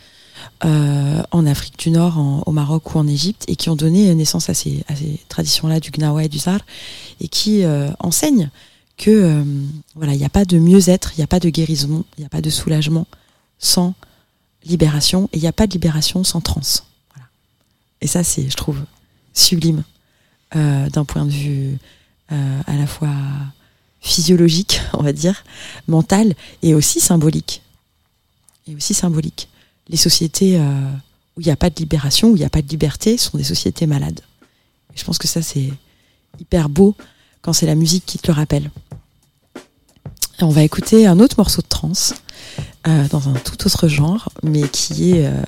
euh, 0.64 1.22
en 1.30 1.46
Afrique 1.46 1.78
du 1.78 1.90
Nord, 1.90 2.42
au 2.46 2.52
Maroc 2.52 2.94
ou 2.94 2.98
en 2.98 3.06
Égypte, 3.06 3.44
et 3.48 3.56
qui 3.56 3.70
ont 3.70 3.76
donné 3.76 4.14
naissance 4.14 4.48
à 4.48 4.54
ces, 4.54 4.84
traditions-là 5.28 5.80
du 5.80 5.90
Gnawa 5.90 6.24
et 6.24 6.28
du 6.28 6.38
Zar, 6.38 6.60
et 7.20 7.28
qui 7.28 7.64
euh, 7.64 7.90
enseignent 7.98 8.50
que 8.96 9.10
euh, 9.10 9.44
voilà, 9.94 10.14
il 10.14 10.18
n'y 10.18 10.24
a 10.24 10.30
pas 10.30 10.44
de 10.44 10.58
mieux-être, 10.58 11.12
il 11.14 11.18
n'y 11.18 11.24
a 11.24 11.28
pas 11.28 11.40
de 11.40 11.48
guérison, 11.48 12.04
il 12.16 12.22
n'y 12.22 12.26
a 12.26 12.28
pas 12.28 12.40
de 12.40 12.50
soulagement 12.50 13.06
sans 13.58 13.94
libération, 14.64 15.28
et 15.32 15.38
il 15.38 15.42
n'y 15.42 15.48
a 15.48 15.52
pas 15.52 15.66
de 15.66 15.72
libération 15.72 16.24
sans 16.24 16.40
transe. 16.40 16.84
Et 18.00 18.06
ça, 18.06 18.22
c'est, 18.24 18.48
je 18.48 18.56
trouve, 18.56 18.80
sublime 19.34 19.82
euh, 20.56 20.88
d'un 20.90 21.04
point 21.04 21.24
de 21.24 21.30
vue 21.30 21.78
euh, 22.32 22.60
à 22.66 22.74
la 22.74 22.86
fois 22.86 23.14
physiologique, 24.00 24.80
on 24.94 25.02
va 25.02 25.12
dire, 25.12 25.44
mental, 25.86 26.34
et 26.62 26.74
aussi 26.74 27.00
symbolique. 27.00 27.62
Et 28.66 28.74
aussi 28.74 28.94
symbolique. 28.94 29.48
Les 29.88 29.96
sociétés 29.96 30.58
euh, 30.58 30.90
où 31.36 31.40
il 31.40 31.44
n'y 31.44 31.52
a 31.52 31.56
pas 31.56 31.70
de 31.70 31.76
libération, 31.76 32.30
où 32.30 32.36
il 32.36 32.40
n'y 32.40 32.44
a 32.44 32.50
pas 32.50 32.62
de 32.62 32.68
liberté, 32.68 33.16
sont 33.16 33.38
des 33.38 33.44
sociétés 33.44 33.86
malades. 33.86 34.20
Je 34.94 35.04
pense 35.04 35.18
que 35.18 35.28
ça, 35.28 35.42
c'est 35.42 35.70
hyper 36.40 36.68
beau 36.68 36.94
quand 37.42 37.52
c'est 37.52 37.66
la 37.66 37.74
musique 37.74 38.04
qui 38.06 38.18
te 38.18 38.26
le 38.28 38.34
rappelle. 38.34 38.70
On 40.40 40.50
va 40.50 40.62
écouter 40.62 41.06
un 41.06 41.18
autre 41.18 41.36
morceau 41.38 41.62
de 41.62 41.68
trance, 41.68 42.14
euh, 42.86 43.08
dans 43.08 43.28
un 43.28 43.34
tout 43.34 43.66
autre 43.66 43.88
genre, 43.88 44.28
mais 44.42 44.68
qui 44.68 45.10
est 45.10 45.26
euh, 45.26 45.42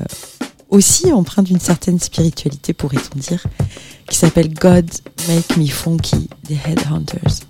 aussi 0.69 1.13
empreint 1.13 1.43
d'une 1.43 1.61
certaine 1.61 2.01
spiritualité, 2.01 2.73
pourrait-on 2.73 3.19
dire, 3.19 3.45
qui 4.09 4.17
s'appelle 4.17 4.53
God 4.53 4.91
Make 5.29 5.57
Me 5.57 5.67
Funky 5.67 6.29
des 6.45 6.59
Headhunters. 6.67 7.41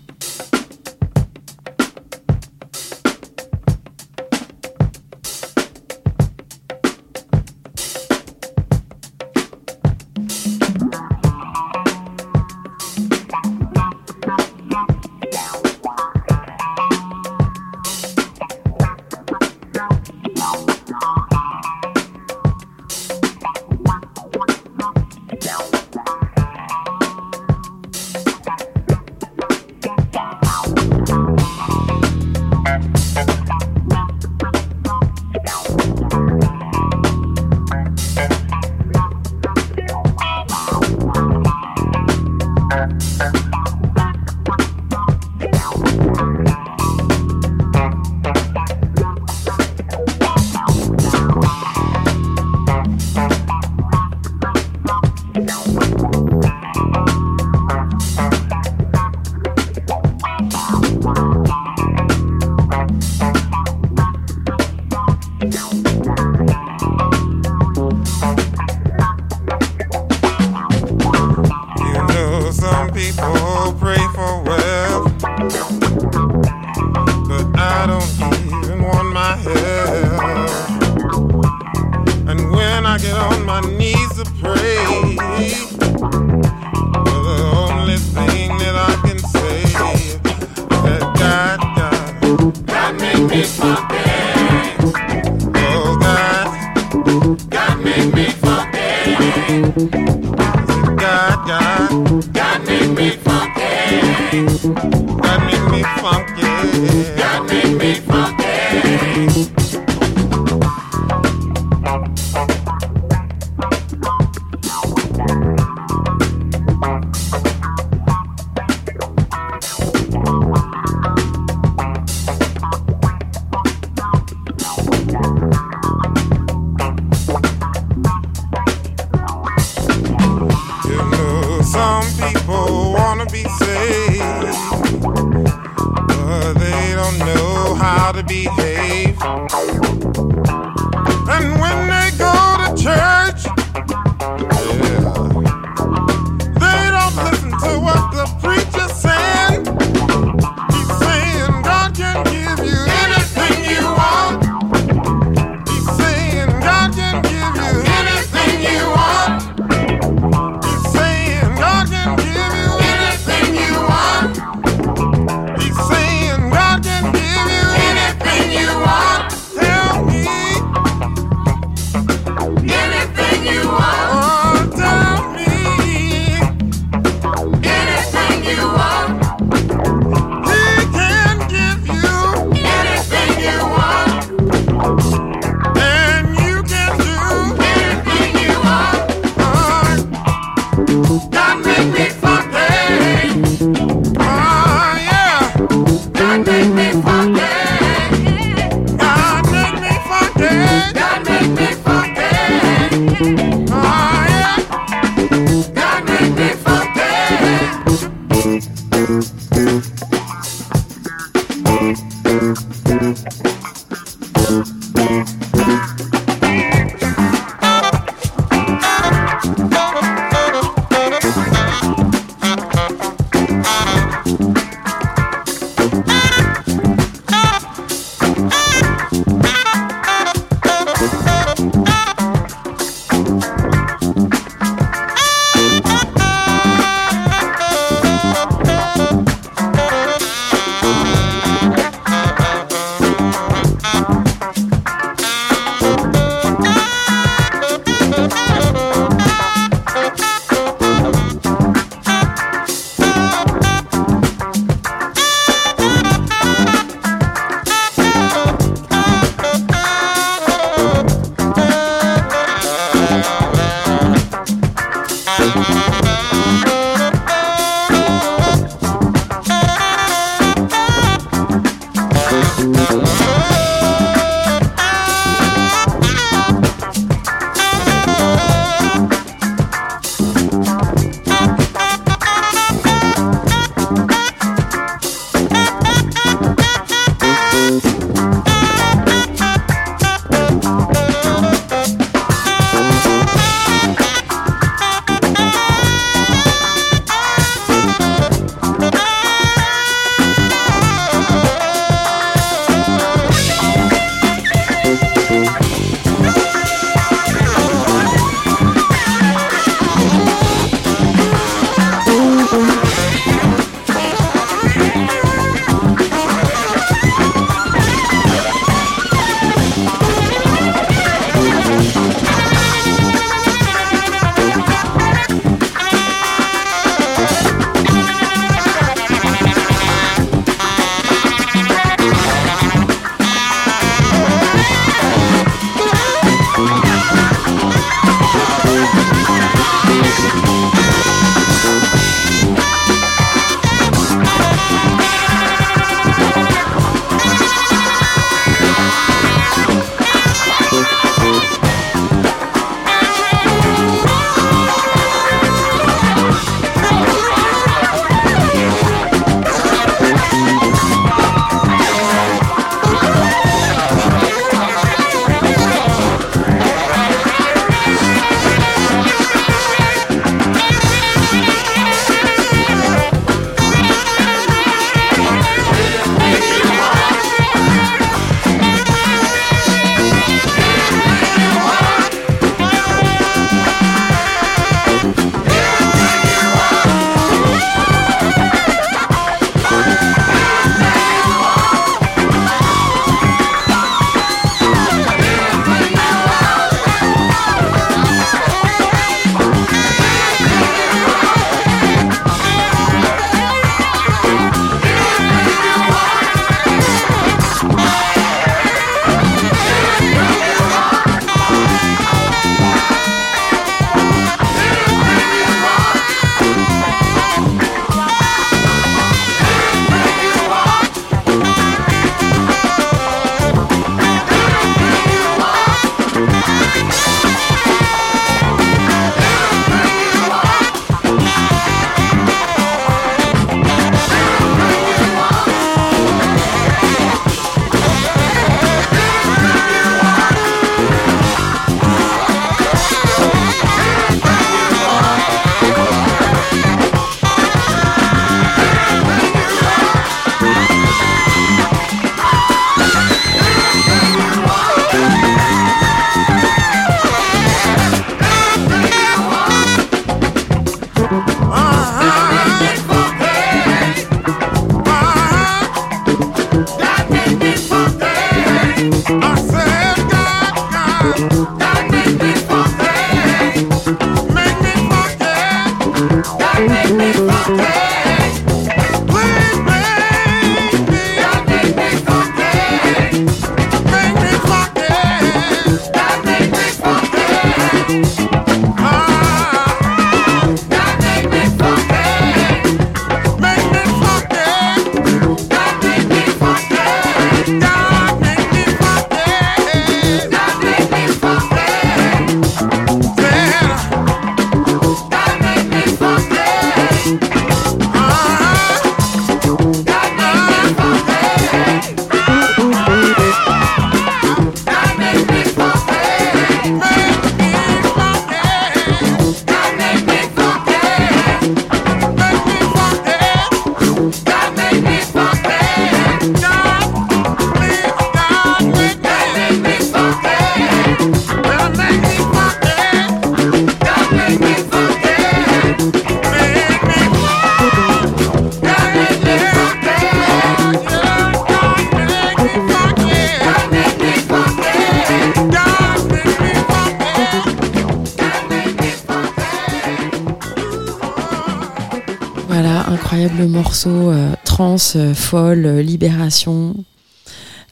Trans, 554.90 554.98
euh, 554.98 555.14
folle, 555.14 555.66
euh, 555.66 555.82
libération. 555.82 556.74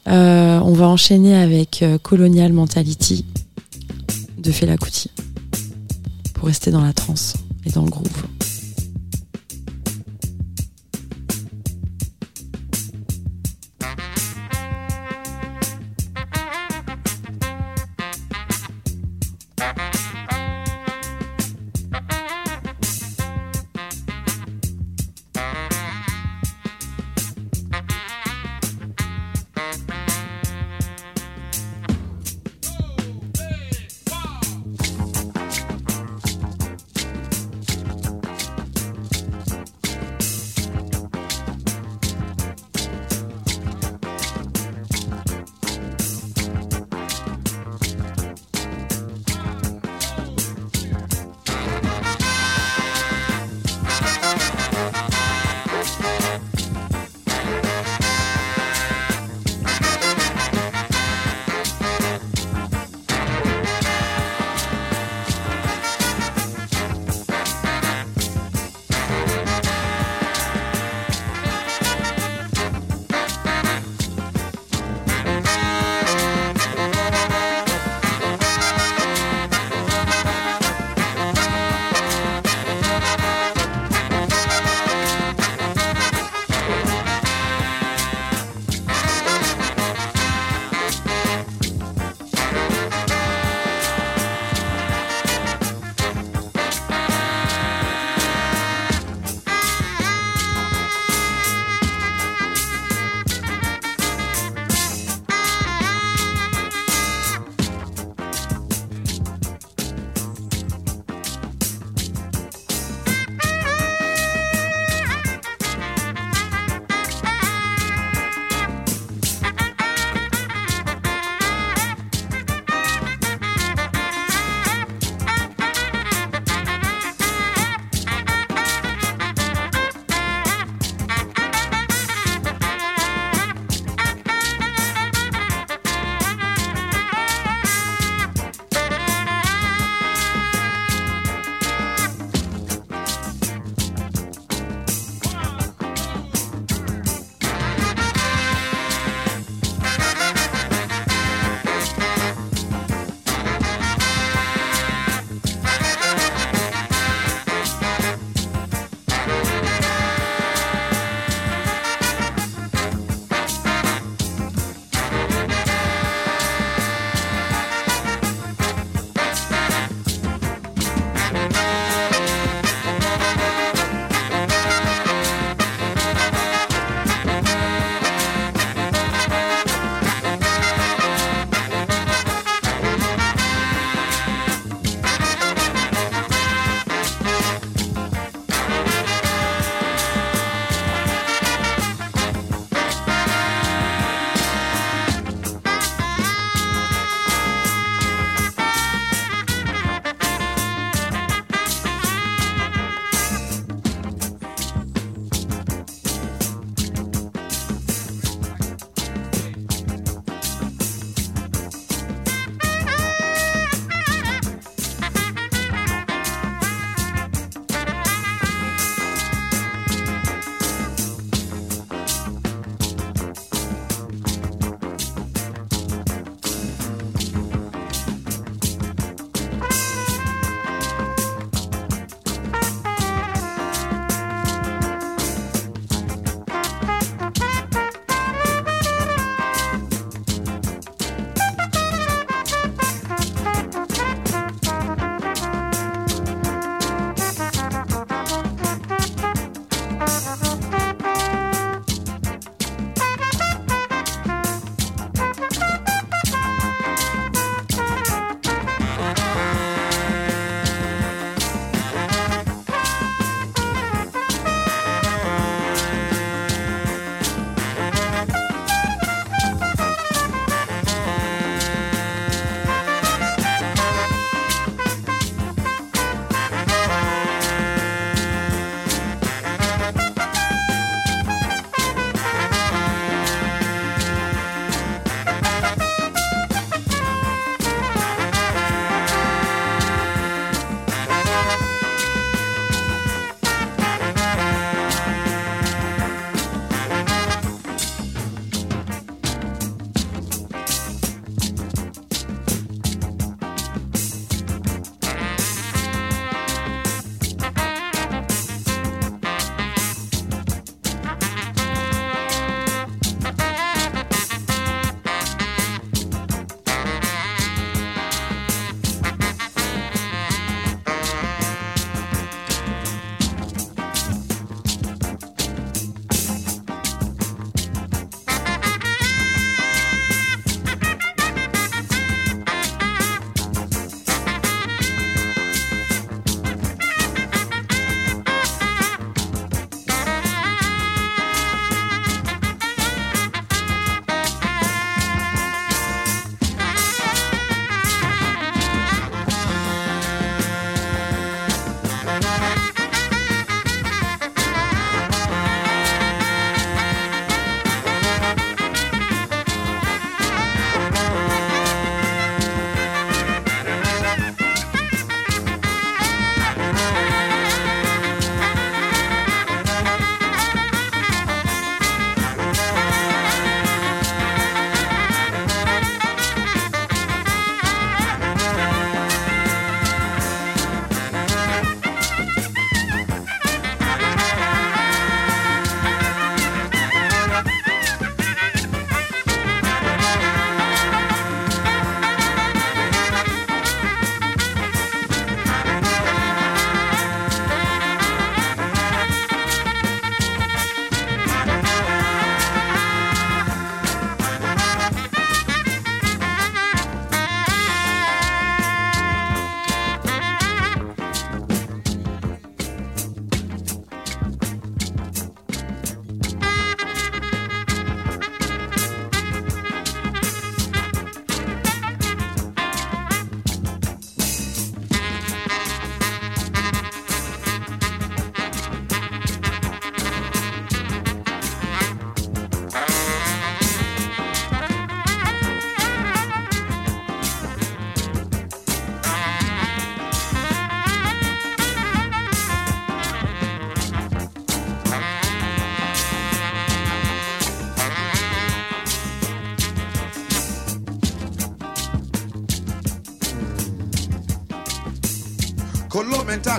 Euh, 0.07 0.59
on 0.59 0.73
va 0.73 0.87
enchaîner 0.87 1.35
avec 1.35 1.83
Colonial 2.01 2.53
Mentality 2.53 3.25
de 4.37 4.51
Fela 4.51 4.77
Kuti 4.77 5.11
pour 6.33 6.47
rester 6.47 6.71
dans 6.71 6.81
la 6.81 6.93
trance 6.93 7.35
et 7.65 7.69
dans 7.69 7.83
le 7.83 7.91
groove. 7.91 8.28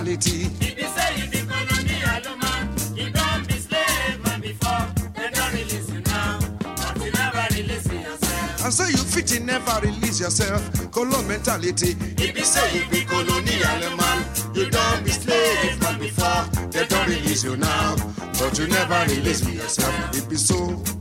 Mentality. 0.01 0.49
If 0.59 0.79
you 0.79 0.87
say 0.87 1.15
you 1.15 1.29
be 1.29 1.37
colonial 1.45 2.37
man, 2.37 2.75
you 2.95 3.11
don't 3.11 3.47
be 3.47 3.53
slave 3.53 4.25
man 4.25 4.41
before. 4.41 4.87
They 5.13 5.29
don't 5.29 5.53
release 5.53 5.89
you 5.91 6.01
now, 6.01 6.39
but 6.59 7.05
you 7.05 7.11
never 7.11 7.45
release 7.53 7.85
yourself. 7.85 8.65
And 8.65 8.73
so 8.73 8.85
you 8.85 8.97
fit 8.97 9.37
in 9.37 9.45
never 9.45 9.79
release 9.81 10.19
yourself. 10.19 10.89
Colo 10.91 11.21
mentality. 11.21 11.95
If 12.17 12.35
you 12.35 12.43
say 12.43 12.79
you 12.79 12.89
be 12.89 13.05
colonial 13.05 13.95
man, 13.95 14.25
you 14.55 14.71
don't 14.71 15.03
be 15.03 15.11
slave 15.11 15.79
man 15.81 15.99
before. 15.99 16.45
They 16.71 16.87
don't 16.87 17.07
release 17.07 17.43
you 17.43 17.57
now, 17.57 17.95
but 18.39 18.57
you 18.57 18.65
never 18.69 19.05
release 19.07 19.47
yourself. 19.47 20.17
It 20.17 20.27
be 20.27 20.35
so. 20.35 21.00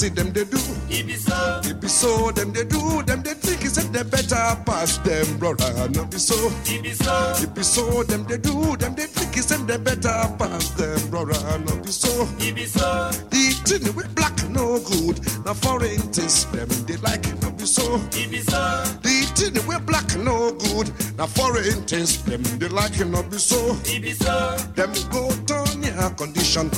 That 0.00 0.14
them 0.16 0.32
they 0.32 0.44
do. 0.44 0.58
it 0.90 1.06
be 1.06 1.14
so, 1.14 1.60
It 1.64 1.80
be 1.80 1.88
so. 1.88 2.30
Them 2.32 2.52
they 2.52 2.64
do. 2.64 3.02
Them 3.02 3.22
they 3.22 3.34
think 3.34 3.64
it's 3.64 3.76
they 3.88 4.02
better 4.02 4.56
pass 4.66 4.98
them, 4.98 5.38
brother. 5.38 5.88
No 5.90 6.04
be 6.06 6.18
so. 6.18 6.34
it 6.66 6.82
be 6.82 6.92
so, 6.92 7.34
It 7.36 7.54
be 7.54 7.62
so, 7.62 8.02
them 8.02 8.24
they 8.24 8.38
do, 8.38 8.76
them 8.76 8.94
they 8.94 9.06
think 9.06 9.36
it's 9.36 9.46
they 9.46 9.76
better 9.78 10.34
pass 10.38 10.70
them, 10.70 10.98
brother. 11.10 11.58
No 11.60 11.76
be 11.76 11.90
so. 11.90 12.26
it 12.38 12.54
be 12.54 12.66
so, 12.66 13.10
The 13.30 13.54
thing 13.64 13.94
with 13.94 14.14
black 14.14 14.34
no 14.50 14.78
good. 14.80 15.20
Now 15.44 15.54
foreign 15.54 16.00
things 16.12 16.44
them 16.46 16.68
they 16.86 16.96
like 16.98 17.26
no 17.42 17.50
be 17.50 17.66
so. 17.66 17.96
it 18.12 18.30
be 18.30 18.40
so, 18.40 18.82
The 19.02 19.14
thing 19.36 19.66
with 19.66 19.86
black 19.86 20.16
no 20.16 20.52
good. 20.52 20.90
Now 21.16 21.26
foreign 21.26 21.82
things 21.86 22.22
them 22.24 22.42
they 22.58 22.68
like 22.68 22.98
no 23.06 23.22
be 23.22 23.38
so. 23.38 23.76
it 23.84 24.02
be 24.02 24.12
so, 24.12 24.56
Them 24.74 24.92
go 25.10 25.30
turn 25.46 25.82
your 25.82 26.10
condition 26.10 26.70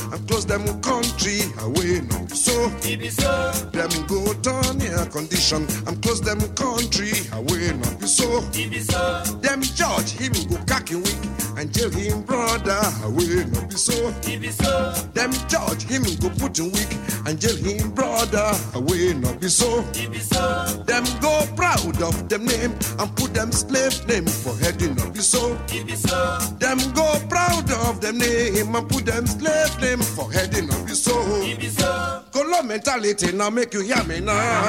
Color 33.06 33.14
mentality 33.14 33.36
now 33.36 33.50
make 33.50 33.72
you 33.72 33.82
hear 33.82 34.20
now. 34.20 34.66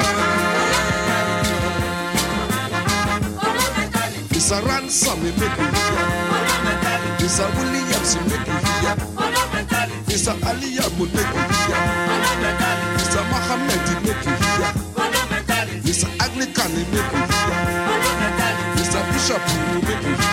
It's 4.30 4.52
a 4.52 4.62
ransom 4.62 5.24
me 5.24 5.32
make 5.32 5.58
you 5.58 5.66
hear. 5.66 6.06
It's 7.18 7.40
a 7.40 7.48
Williams 7.58 8.16
make 8.30 8.46
you 8.46 8.54
hear. 8.78 8.96
It's 10.08 10.28
a 10.28 10.34
Aliyah 10.34 10.92
make 11.00 11.14
you 11.14 11.46
hear. 11.66 11.82
It's 12.96 13.16
a 13.16 13.24
Muhammad 13.24 13.84
make 14.06 14.26
you 14.26 14.36
hear. 14.54 14.74
It's 15.84 16.04
a 16.04 16.08
Anglican 16.22 16.72
make 16.76 16.94
you 16.94 17.02
hear. 17.02 17.62
It's 18.78 18.94
a 18.94 19.02
Bishop 19.14 19.42
make 19.74 20.06
you 20.06 20.16
hear. 20.16 20.27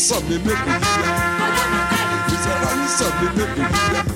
It's 0.00 0.12
a 0.12 0.14
ransom 0.14 0.30
me 0.30 0.38
make 0.38 0.46
you 0.46 0.54
hear. 0.54 1.82
It's 2.28 2.46
a 2.46 2.54
ransom 2.62 3.12
me 3.20 3.46
make 3.46 3.56
you 3.56 3.64
hear. 3.64 4.07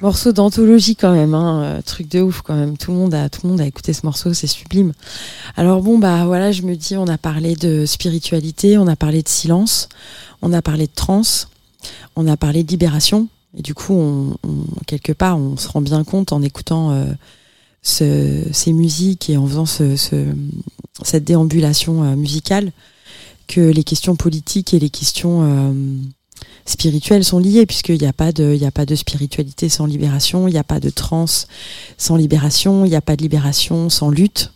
Morceau 0.00 0.32
d'anthologie 0.32 0.96
quand 0.96 1.12
même, 1.12 1.34
hein, 1.34 1.62
euh, 1.62 1.82
truc 1.82 2.08
de 2.08 2.22
ouf 2.22 2.40
quand 2.40 2.54
même. 2.54 2.78
Tout 2.78 2.90
le 2.92 2.96
monde 2.96 3.12
a, 3.12 3.28
tout 3.28 3.40
le 3.44 3.50
monde 3.50 3.60
a 3.60 3.66
écouté 3.66 3.92
ce 3.92 4.06
morceau, 4.06 4.32
c'est 4.32 4.46
sublime. 4.46 4.92
Alors 5.56 5.82
bon 5.82 5.98
bah 5.98 6.24
voilà, 6.24 6.52
je 6.52 6.62
me 6.62 6.74
dis, 6.74 6.96
on 6.96 7.06
a 7.06 7.18
parlé 7.18 7.54
de 7.54 7.84
spiritualité, 7.84 8.78
on 8.78 8.86
a 8.86 8.96
parlé 8.96 9.22
de 9.22 9.28
silence, 9.28 9.90
on 10.40 10.54
a 10.54 10.62
parlé 10.62 10.86
de 10.86 10.92
trance, 10.94 11.48
on 12.16 12.26
a 12.26 12.38
parlé 12.38 12.64
de 12.64 12.70
libération. 12.70 13.28
Et 13.56 13.60
du 13.62 13.74
coup, 13.74 13.92
on, 13.92 14.36
quelque 14.86 15.12
part, 15.12 15.36
on 15.36 15.56
se 15.58 15.68
rend 15.68 15.82
bien 15.82 16.02
compte 16.04 16.32
en 16.32 16.40
écoutant 16.40 16.92
euh, 16.92 17.04
ce- 17.82 18.44
ces 18.52 18.72
musiques 18.72 19.28
et 19.28 19.36
en 19.36 19.46
faisant 19.46 19.66
ce, 19.66 19.96
ce- 19.96 20.34
cette 21.02 21.24
déambulation 21.24 22.04
euh, 22.04 22.16
musicale 22.16 22.72
que 23.48 23.60
les 23.60 23.84
questions 23.84 24.16
politiques 24.16 24.72
et 24.72 24.78
les 24.78 24.90
questions 24.90 25.42
spirituelles 26.70 27.24
sont 27.24 27.38
liées, 27.38 27.66
puisqu'il 27.66 27.98
n'y 27.98 28.06
a, 28.06 28.12
pas 28.12 28.32
de- 28.32 28.58
a 28.64 28.70
pas 28.70 28.86
de 28.86 28.94
spiritualité 28.94 29.68
sans 29.68 29.86
libération, 29.86 30.48
il 30.48 30.52
n'y 30.52 30.58
a 30.58 30.64
pas 30.64 30.80
de 30.80 30.90
trance 30.90 31.46
sans 31.98 32.16
libération, 32.16 32.84
il 32.84 32.90
n'y 32.90 32.96
a 32.96 33.00
pas 33.00 33.16
de 33.16 33.22
libération 33.22 33.88
sans 33.90 34.10
lutte. 34.10 34.52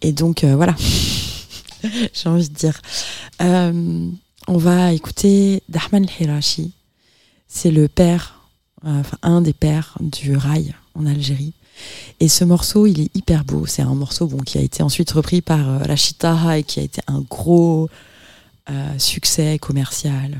Et 0.00 0.12
donc, 0.12 0.42
euh, 0.42 0.56
voilà, 0.56 0.74
j'ai 1.82 2.28
envie 2.28 2.48
de 2.48 2.54
dire. 2.54 2.80
Euh, 3.40 4.08
on 4.48 4.56
va 4.56 4.92
écouter 4.92 5.62
Dahman 5.68 6.06
Hirashi. 6.18 6.72
C'est 7.46 7.70
le 7.70 7.86
père, 7.88 8.40
euh, 8.84 9.00
enfin 9.00 9.18
un 9.22 9.40
des 9.40 9.52
pères 9.52 9.96
du 10.00 10.36
rail 10.36 10.74
en 10.94 11.06
Algérie. 11.06 11.52
Et 12.20 12.28
ce 12.28 12.44
morceau, 12.44 12.86
il 12.86 13.00
est 13.00 13.14
hyper 13.16 13.44
beau. 13.44 13.66
C'est 13.66 13.82
un 13.82 13.94
morceau 13.94 14.26
bon, 14.26 14.38
qui 14.38 14.58
a 14.58 14.60
été 14.60 14.82
ensuite 14.82 15.10
repris 15.12 15.40
par 15.42 15.80
Rachid 15.86 16.16
et 16.56 16.62
qui 16.62 16.80
a 16.80 16.82
été 16.82 17.00
un 17.06 17.20
gros 17.20 17.88
succès 18.98 19.58
commercial. 19.58 20.36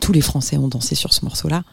Tous 0.00 0.12
les 0.12 0.20
Français 0.20 0.56
ont 0.56 0.68
dansé 0.68 0.94
sur 0.94 1.12
ce 1.12 1.24
morceau-là. 1.24 1.64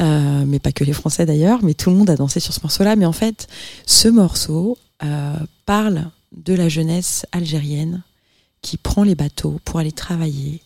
Euh, 0.00 0.44
mais 0.46 0.58
pas 0.58 0.72
que 0.72 0.84
les 0.84 0.92
Français 0.92 1.26
d'ailleurs, 1.26 1.62
mais 1.62 1.74
tout 1.74 1.90
le 1.90 1.96
monde 1.96 2.10
a 2.10 2.16
dansé 2.16 2.40
sur 2.40 2.54
ce 2.54 2.60
morceau-là. 2.62 2.96
Mais 2.96 3.06
en 3.06 3.12
fait, 3.12 3.48
ce 3.86 4.08
morceau 4.08 4.78
euh, 5.02 5.36
parle 5.66 6.10
de 6.32 6.54
la 6.54 6.68
jeunesse 6.68 7.26
algérienne 7.32 8.02
qui 8.62 8.76
prend 8.76 9.02
les 9.02 9.14
bateaux 9.14 9.60
pour 9.64 9.78
aller 9.78 9.92
travailler 9.92 10.62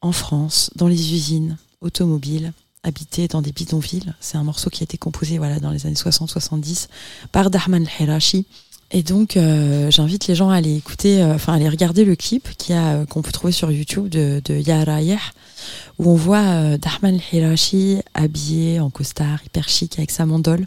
en 0.00 0.12
France, 0.12 0.70
dans 0.74 0.88
les 0.88 1.14
usines 1.14 1.56
automobiles, 1.80 2.52
habiter 2.82 3.28
dans 3.28 3.42
des 3.42 3.52
bidonvilles. 3.52 4.12
C'est 4.20 4.36
un 4.36 4.44
morceau 4.44 4.70
qui 4.70 4.82
a 4.82 4.84
été 4.84 4.98
composé 4.98 5.38
voilà, 5.38 5.60
dans 5.60 5.70
les 5.70 5.86
années 5.86 5.94
60-70 5.94 6.88
par 7.30 7.50
Dahman 7.50 7.86
Hirashi. 7.98 8.46
Et 8.94 9.02
donc, 9.02 9.38
euh, 9.38 9.90
j'invite 9.90 10.26
les 10.26 10.34
gens 10.34 10.50
à 10.50 10.56
aller 10.56 10.76
écouter, 10.76 11.22
euh, 11.22 11.34
enfin, 11.34 11.54
à 11.54 11.56
aller 11.56 11.68
regarder 11.68 12.04
le 12.04 12.14
clip 12.14 12.46
euh, 12.70 13.06
qu'on 13.06 13.22
peut 13.22 13.32
trouver 13.32 13.52
sur 13.52 13.72
YouTube 13.72 14.10
de, 14.10 14.42
de 14.44 14.54
Ya 14.54 14.84
Rayeh, 14.84 15.16
où 15.98 16.10
on 16.10 16.14
voit 16.14 16.76
Dahman 16.76 17.18
Hirashi 17.32 18.00
habillé 18.12 18.80
en 18.80 18.90
costard, 18.90 19.42
hyper 19.46 19.66
chic, 19.68 19.98
avec 19.98 20.10
sa 20.10 20.26
mandole, 20.26 20.66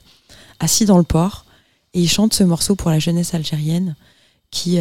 assis 0.60 0.86
dans 0.86 0.98
le 0.98 1.04
port, 1.04 1.46
et 1.94 2.02
il 2.02 2.10
chante 2.10 2.34
ce 2.34 2.44
morceau 2.44 2.76
pour 2.76 2.90
la 2.90 2.98
jeunesse 2.98 3.36
algérienne 3.36 3.96
qui, 4.50 4.80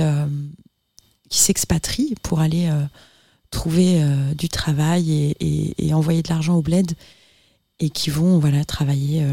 qui 1.28 1.38
s'expatrie 1.38 2.14
pour 2.22 2.40
aller 2.40 2.70
trouver 3.50 4.00
du 4.36 4.48
travail 4.48 5.34
et, 5.40 5.94
envoyer 5.94 6.22
de 6.22 6.28
l'argent 6.28 6.54
au 6.54 6.62
bled, 6.62 6.92
et 7.80 7.90
qui 7.90 8.10
vont 8.10 8.38
voilà, 8.38 8.64
travailler 8.64 9.26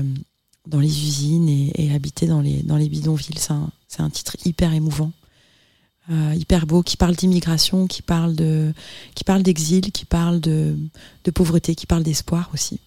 dans 0.67 0.79
les 0.79 0.89
usines 0.89 1.49
et, 1.49 1.93
habiter 1.93 2.25
dans 2.25 2.41
les, 2.41 2.63
dans 2.63 2.77
les 2.77 2.89
bidonvilles. 2.89 3.39
C'est 3.91 4.01
un 4.01 4.09
titre 4.09 4.37
hyper 4.45 4.71
émouvant. 4.73 5.11
euh, 6.09 6.33
hyper 6.35 6.65
beau, 6.65 6.81
qui 6.81 6.97
parle 6.97 7.15
d'immigration, 7.15 7.87
qui 7.87 8.01
parle 8.01 8.33
d'exil, 9.43 9.91
qui 9.91 10.05
parle 10.05 10.39
de 10.39 10.75
pauvreté, 11.33 11.75
qui 11.75 11.85
parle 11.85 12.03
d'espoir 12.03 12.49
aussi. 12.53 12.79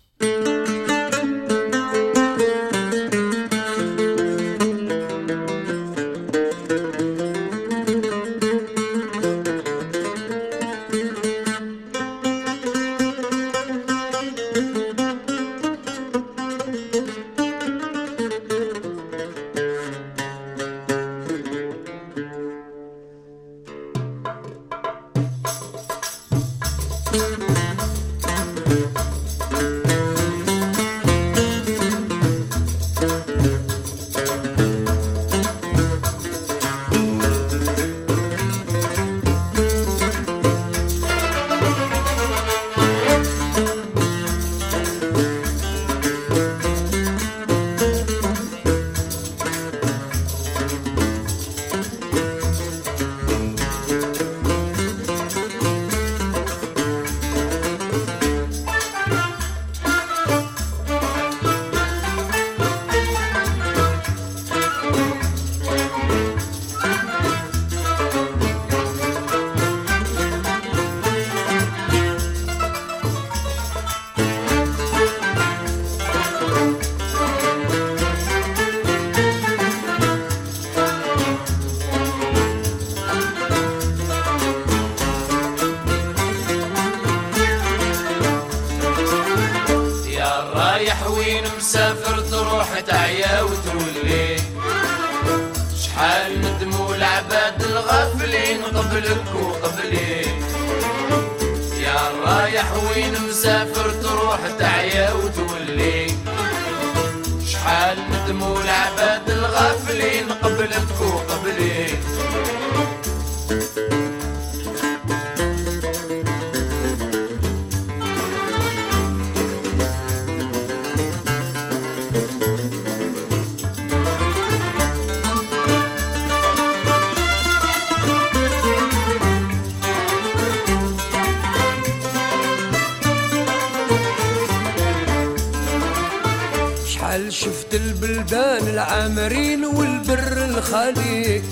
العامرين 138.95 139.65
والبر 139.65 140.45
الخالي 140.45 141.43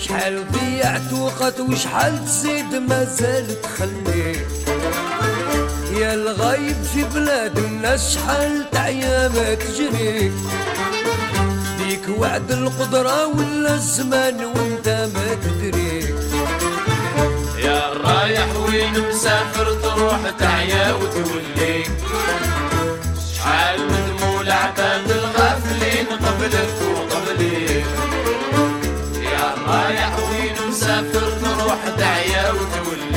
شحال 0.00 0.44
ضيعت 0.52 1.12
وقت 1.12 1.60
وشحال 1.60 2.24
تزيد 2.24 2.74
ما 2.74 3.04
زال 3.04 3.62
تخلي 3.62 4.36
يا 6.00 6.14
الغايب 6.14 6.76
في 6.94 7.04
بلاد 7.04 7.58
الناس 7.58 8.14
شحال 8.14 8.70
تعيا 8.70 9.28
ما 9.28 9.54
تجري 9.54 10.32
ليك 11.78 12.18
وعد 12.18 12.52
القدرة 12.52 13.26
ولا 13.26 13.74
الزمان 13.74 14.44
وانت 14.44 14.88
ما 14.88 15.34
تدري 15.34 16.14
يا 17.58 17.92
رايح 18.04 18.56
وين 18.56 19.08
مسافر 19.08 19.74
تروح 19.74 20.20
تعيا 20.38 20.92
وتولي 20.92 21.84
شحال 23.34 23.80
ندموا 23.86 24.42
العباد 24.42 25.25
مسافلين 25.66 26.06
قبلك 26.06 26.74
وقبلي. 26.96 27.82
يا 29.22 29.54
رايح 29.68 30.12
وين 30.18 30.68
مسافر 30.68 31.30
تروح 31.40 31.78
دعيا 31.98 32.50
وتولي. 32.50 33.15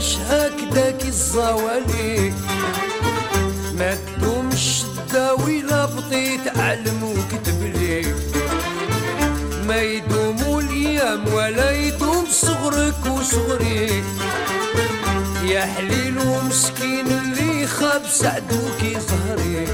وعلاش 0.00 0.16
هكداك 0.16 1.04
الزوالي؟ 1.04 2.32
ما 3.78 3.94
تدومش 3.94 4.82
الداوي 4.84 5.62
لا 5.62 5.84
بطيت 5.84 6.58
علم 6.58 7.02
وكتب 7.02 7.62
لي. 7.62 8.14
ما 9.68 9.80
يدوم 9.82 10.58
الأيام 10.58 11.34
ولا 11.34 11.70
يدوم 11.70 12.24
صغرك 12.30 13.06
وصغري. 13.06 14.04
يا 15.44 15.66
حليل 15.66 16.18
ومسكين 16.18 17.06
اللي 17.06 17.66
خاب 17.66 18.02
سعدوك 18.10 18.80
ظهري 18.82 19.68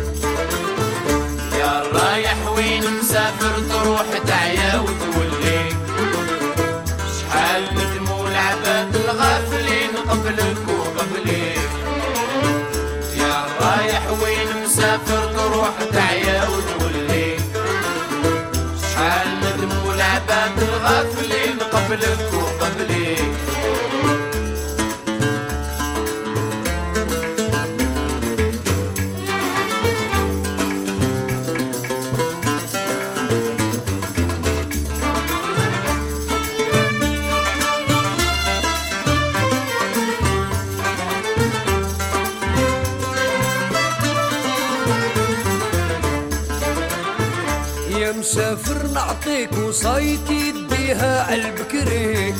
يا 1.58 1.82
رايح 1.92 2.36
وين 2.56 2.82
مسافر 3.00 3.54
تروح 3.70 4.06
تعيا 4.26 4.80
وتولي 4.80 5.15
قبلك 10.10 10.56
وقبليك 10.68 11.70
يا 13.16 13.44
رايح 13.60 14.02
وين 14.22 14.64
مسافر 14.64 15.32
تروح 15.36 15.74
تعيا 15.92 16.42
وتولي 16.48 17.36
شحال 18.82 19.28
ندموا 19.42 19.94
العباد 19.94 20.58
الغافلين 20.62 21.58
قبلك 21.72 22.30
وقبليك 22.34 23.32
مسافر 48.26 48.86
نعطيك 48.86 49.52
وصايتي 49.52 50.48
يديها 50.48 51.22
عالبكري 51.30 52.34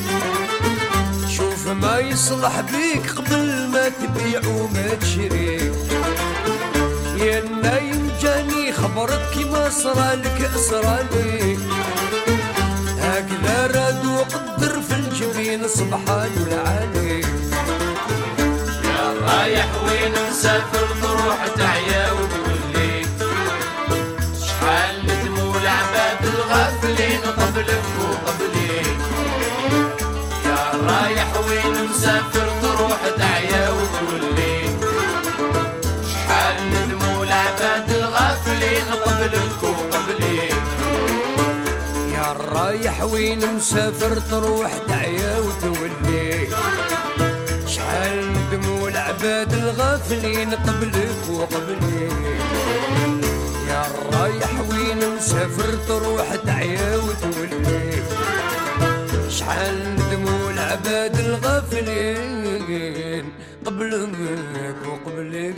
شوف 1.37 1.67
ما 1.67 1.99
يصلح 1.99 2.59
بيك 2.59 3.11
قبل 3.11 3.67
ما 3.67 3.89
تبيع 3.89 4.41
وما 4.47 4.87
تشري. 5.01 5.71
يا 7.17 7.43
نايم 7.63 8.11
جاني 8.21 8.73
خبرك 8.73 9.21
كيما 9.33 9.69
صرالك 9.69 10.51
صرالي 10.55 11.57
هكذا 13.01 13.67
رادو 13.75 14.17
قدر 14.17 14.81
في 14.81 14.93
الجبين 14.95 15.67
سبحان 15.67 16.31
العالي 16.47 17.21
يا 18.83 19.13
رايح 19.27 19.67
وين 19.83 20.13
مسافر 20.29 20.87
تروح 21.01 21.47
تعيا 21.57 22.11
قبلك 27.47 27.83
وقبليك 27.99 28.97
يا 30.45 30.71
رايح 30.87 31.27
وين 31.49 31.89
مسافر 31.89 32.47
تروح 32.61 32.99
تعيا 33.17 33.69
وتولي 33.69 34.61
شحال 36.11 36.55
ندموا 36.73 37.23
العباد 37.23 37.89
الغافلين 37.91 38.85
قبلك 39.05 39.63
وقبليك 39.63 40.63
يا 42.15 42.33
رايح 42.53 43.03
وين 43.03 43.55
مسافر 43.55 44.19
تروح 44.19 44.71
تعيا 44.87 45.37
وتولي 45.39 46.47
شحال 47.67 48.33
ندموا 48.33 48.89
العباد 48.89 49.53
الغافلين 49.53 50.51
قبلك 50.53 51.29
وقبلي 51.29 52.07
رايح 54.26 54.60
وين 54.70 54.98
مسافر 55.16 55.76
تروح 55.88 56.34
تعيا 56.46 56.96
وتولي 56.96 57.92
شحال 59.28 59.76
ندموا 59.94 60.50
العباد 60.50 61.16
الغافلين 61.20 62.22
قبلك 63.66 64.76
وقبلي 64.86 65.52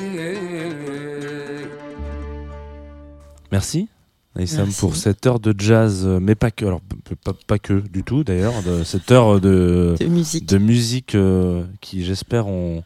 Merci. 3.52 3.88
Aïssam 4.36 4.64
Merci. 4.64 4.80
pour 4.80 4.96
cette 4.96 5.26
heure 5.26 5.38
de 5.38 5.54
jazz, 5.56 6.02
euh, 6.04 6.18
mais 6.20 6.34
pas 6.34 6.50
que, 6.50 6.64
alors 6.64 6.80
p- 6.80 7.14
pas, 7.14 7.34
pas 7.46 7.58
que 7.60 7.74
du 7.74 8.02
tout 8.02 8.24
d'ailleurs, 8.24 8.64
de 8.64 8.82
cette 8.82 9.12
heure 9.12 9.40
de, 9.40 9.94
de 10.00 10.06
musique. 10.06 10.44
de 10.48 10.58
musique 10.58 11.14
euh, 11.14 11.62
qui 11.80 12.04
j'espère 12.04 12.48
ont, 12.48 12.82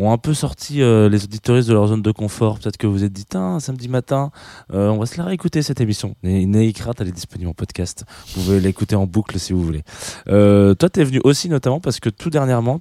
ont 0.00 0.12
un 0.12 0.18
peu 0.18 0.34
sorti 0.34 0.82
euh, 0.82 1.08
les 1.08 1.24
auditoristes 1.24 1.68
de 1.68 1.74
leur 1.74 1.86
zone 1.88 2.02
de 2.02 2.12
confort. 2.12 2.58
Peut-être 2.58 2.76
que 2.76 2.86
vous 2.86 2.94
vous 2.94 3.04
êtes 3.04 3.12
dit, 3.12 3.24
Tain, 3.24 3.60
samedi 3.60 3.88
matin, 3.88 4.30
euh, 4.72 4.88
on 4.88 4.98
va 4.98 5.06
se 5.06 5.16
la 5.18 5.24
réécouter 5.24 5.62
cette 5.62 5.80
émission. 5.80 6.14
Neikrat, 6.22 6.92
elle 6.98 7.08
est 7.08 7.12
disponible 7.12 7.50
en 7.50 7.54
podcast. 7.54 8.04
Vous 8.34 8.42
pouvez 8.42 8.60
l'écouter 8.60 8.96
en 8.96 9.06
boucle 9.06 9.38
si 9.38 9.52
vous 9.52 9.62
voulez. 9.62 9.82
Euh, 10.28 10.74
toi, 10.74 10.88
t'es 10.88 11.04
venu 11.04 11.20
aussi 11.24 11.48
notamment 11.48 11.80
parce 11.80 12.00
que 12.00 12.08
tout 12.08 12.30
dernièrement, 12.30 12.80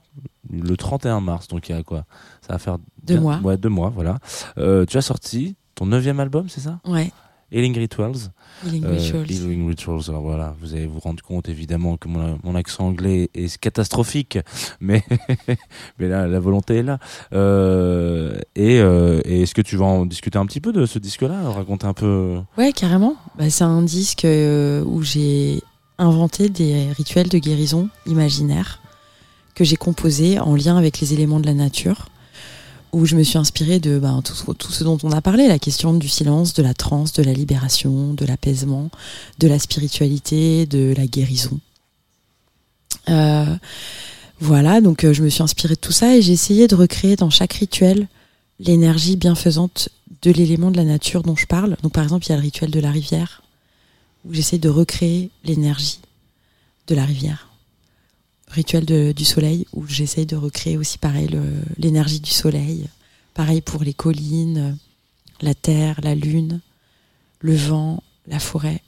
le 0.51 0.75
31 0.75 1.19
mars, 1.21 1.47
donc 1.47 1.69
il 1.69 1.75
y 1.75 1.79
a 1.79 1.83
quoi? 1.83 2.05
Ça 2.41 2.53
va 2.53 2.59
faire 2.59 2.77
Deux 3.03 3.19
mois. 3.19 3.39
Ouais, 3.43 3.57
deux 3.57 3.69
mois, 3.69 3.91
voilà. 3.93 4.19
Tu 4.55 4.97
as 4.97 5.01
sorti 5.01 5.55
ton 5.75 5.85
neuvième 5.85 6.19
album, 6.19 6.49
c'est 6.49 6.61
ça? 6.61 6.79
Ouais, 6.85 7.11
Healing 7.51 7.77
Rituals. 7.77 8.31
Healing 8.65 8.85
Euh, 8.85 8.91
Rituals. 8.97 9.31
Healing 9.31 9.67
Rituals. 9.67 10.01
Alors 10.09 10.21
voilà, 10.21 10.55
vous 10.61 10.73
allez 10.73 10.85
vous 10.87 10.99
rendre 10.99 11.23
compte 11.23 11.49
évidemment 11.49 11.97
que 11.97 12.07
mon, 12.07 12.39
mon 12.43 12.55
accent 12.55 12.87
anglais 12.87 13.29
est 13.33 13.57
catastrophique, 13.57 14.37
mais 14.79 15.03
mais 15.99 16.07
là 16.07 16.27
la 16.27 16.39
volonté 16.39 16.77
est 16.77 16.83
là. 16.83 16.99
Euh, 17.33 18.37
et 18.55 18.79
euh, 18.79 19.21
et 19.25 19.41
est-ce 19.43 19.53
que 19.55 19.61
tu 19.61 19.77
vas 19.77 19.85
en 19.85 20.05
discuter 20.05 20.37
un 20.37 20.45
petit 20.45 20.61
peu 20.61 20.71
de 20.71 20.85
ce 20.85 20.99
disque-là, 20.99 21.49
raconter 21.49 21.87
un 21.87 21.93
peu? 21.93 22.37
Ouais, 22.57 22.71
carrément. 22.73 23.15
Bah, 23.37 23.49
c'est 23.49 23.63
un 23.63 23.81
disque 23.81 24.25
où 24.25 25.01
j'ai 25.03 25.61
inventé 25.97 26.49
des 26.49 26.91
rituels 26.93 27.29
de 27.29 27.37
guérison 27.39 27.89
imaginaires 28.05 28.81
que 29.55 29.63
j'ai 29.65 29.75
composés 29.75 30.39
en 30.39 30.55
lien 30.55 30.77
avec 30.77 31.01
les 31.01 31.13
éléments 31.13 31.41
de 31.41 31.45
la 31.45 31.53
nature, 31.53 32.07
où 32.91 33.05
je 33.05 33.15
me 33.15 33.23
suis 33.23 33.37
inspirée 33.37 33.79
de 33.79 33.99
bah, 33.99 34.19
tout, 34.23 34.71
ce- 34.71 34.83
dont 34.83 34.97
on 35.03 35.11
a 35.11 35.21
parlé, 35.21 35.47
la 35.47 35.59
question 35.59 35.93
du 35.93 36.09
silence, 36.09 36.53
de 36.53 36.63
la 36.63 36.73
transe, 36.73 37.13
de 37.13 37.23
la 37.23 37.33
libération, 37.33 38.13
de 38.13 38.25
l'apaisement, 38.25 38.89
de 39.39 39.47
la 39.47 39.59
spiritualité, 39.59 40.65
de 40.65 40.93
la 40.97 41.05
guérison. 41.07 41.59
Euh, 43.09 43.55
voilà, 44.39 44.81
donc 44.81 45.03
euh, 45.03 45.13
je 45.13 45.21
me 45.23 45.29
suis 45.29 45.43
inspirée 45.43 45.75
de 45.75 45.79
tout 45.79 45.91
ça 45.91 46.15
et 46.15 46.21
j'ai 46.21 46.33
essayé 46.33 46.67
de 46.67 46.75
recréer 46.75 47.15
dans 47.15 47.29
chaque 47.29 47.53
rituel 47.53 48.07
l'énergie 48.59 49.15
bienfaisante 49.15 49.89
de 50.21 50.31
l'élément 50.31 50.71
de 50.71 50.77
la 50.77 50.83
nature 50.83 51.23
dont 51.23 51.35
je 51.35 51.45
parle. 51.45 51.77
Donc 51.83 51.93
par 51.93 52.03
exemple, 52.03 52.25
il 52.25 52.29
y 52.29 52.33
a 52.33 52.35
le 52.37 52.41
rituel 52.41 52.71
de 52.71 52.79
la 52.79 52.91
rivière, 52.91 53.41
où 54.25 54.33
j'essaie 54.33 54.57
de 54.57 54.69
recréer 54.69 55.29
l'énergie 55.43 55.99
de 56.87 56.95
la 56.95 57.05
rivière. 57.05 57.48
Rituel 58.49 59.13
du 59.13 59.25
soleil, 59.25 59.65
où 59.73 59.85
j'essaie 59.87 60.25
de 60.25 60.35
recréer 60.35 60.77
aussi 60.77 60.97
pareil 60.97 61.29
l'énergie 61.77 62.19
du 62.19 62.31
soleil. 62.31 62.87
Pareil 63.33 63.61
pour 63.61 63.83
les 63.83 63.93
collines, 63.93 64.77
la 65.41 65.53
terre, 65.53 65.99
la 66.01 66.15
lune, 66.15 66.59
le 67.39 67.55
vent, 67.55 68.03
la 68.27 68.39
forêt 68.39 68.81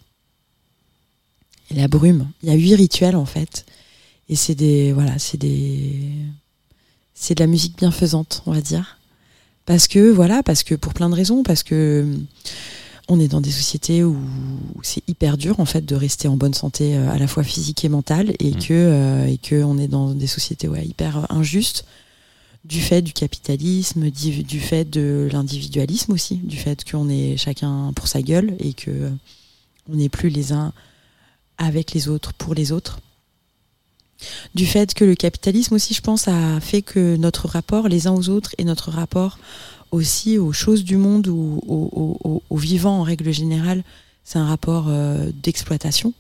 et 1.70 1.76
la 1.76 1.88
brume. 1.88 2.30
Il 2.42 2.50
y 2.50 2.52
a 2.52 2.56
huit 2.56 2.76
rituels 2.76 3.16
en 3.16 3.26
fait. 3.26 3.66
Et 4.30 4.36
c'est 4.36 4.56
des 4.56 4.94
voilà, 4.94 5.20
c'est 5.20 5.38
des 5.38 6.10
c'est 7.14 7.36
de 7.36 7.44
la 7.44 7.48
musique 7.48 7.78
bienfaisante, 7.78 8.42
on 8.46 8.52
va 8.52 8.62
dire 8.62 8.98
parce 9.66 9.88
que 9.88 10.12
voilà 10.12 10.44
parce 10.44 10.64
que 10.64 10.76
pour 10.76 10.94
plein 10.94 11.10
de 11.10 11.16
raisons 11.16 11.44
parce 11.44 11.64
que 11.64 12.06
on 13.12 13.20
est 13.20 13.28
dans 13.28 13.42
des 13.42 13.52
sociétés 13.52 14.04
où 14.04 14.18
c'est 14.84 15.04
hyper 15.10 15.38
dur 15.38 15.60
en 15.60 15.66
fait 15.66 15.86
de 15.86 15.96
rester 15.96 16.28
en 16.30 16.38
bonne 16.38 16.54
santé 16.54 16.96
euh, 16.96 17.12
à 17.12 17.18
la 17.18 17.28
fois 17.28 17.44
physique 17.44 17.84
et 17.84 17.90
mentale 17.90 18.34
et 18.40 18.52
Mm. 18.52 18.60
que 18.60 18.74
euh, 18.74 19.26
et 19.28 19.38
que 19.38 19.64
on 19.64 19.78
est 19.78 19.90
dans 19.90 20.14
des 20.14 20.28
sociétés 20.28 20.68
ouais, 20.70 20.86
hyper 20.86 21.28
injustes 21.30 21.86
du 22.64 22.80
fait 22.80 23.02
du 23.02 23.12
capitalisme 23.12 24.10
du, 24.10 24.44
du 24.44 24.60
fait 24.60 24.90
de 24.90 25.28
l'individualisme 25.32 26.14
aussi 26.14 26.38
du 26.38 26.58
fait 26.58 26.90
qu'on 26.90 27.10
est 27.10 27.36
chacun 27.36 27.92
pour 27.96 28.08
sa 28.08 28.22
gueule 28.22 28.56
et 28.60 28.74
que 28.74 28.92
euh, 28.92 29.10
on 29.92 29.96
n'est 29.96 30.10
plus 30.10 30.30
les 30.30 30.54
uns 30.54 30.72
avec 31.58 31.92
les 31.92 32.08
autres 32.08 32.34
pour 32.34 32.54
les 32.54 32.72
autres 32.72 33.00
du 34.56 34.66
fait 34.66 34.94
que 34.94 35.04
le 35.04 35.16
capitalisme 35.16 35.74
aussi, 35.76 35.94
je 35.96 36.02
pense, 36.02 36.28
a 36.28 36.60
fait 36.60 36.82
que 36.84 37.16
notre 37.18 37.48
rapport 37.48 37.88
les 37.88 38.06
uns 38.08 38.12
aux 38.12 38.30
autres 38.30 38.52
et 38.60 38.64
notre 38.64 38.92
rapport 38.92 39.40
aussi 39.92 40.38
aux 40.38 40.54
choses 40.54 40.84
du 40.84 40.98
monde 40.98 41.28
ou 41.28 41.62
aux, 41.68 41.90
aux- 41.92 42.18
aux- 42.30 42.44
aux 42.50 42.58
vivants 42.58 43.00
en 43.00 43.04
règle 43.04 43.32
générale, 43.32 43.84
c'est 44.24 44.40
un 44.40 44.46
rapport 44.48 44.86
euh, 44.88 45.32
d'exploitation. 45.44 46.14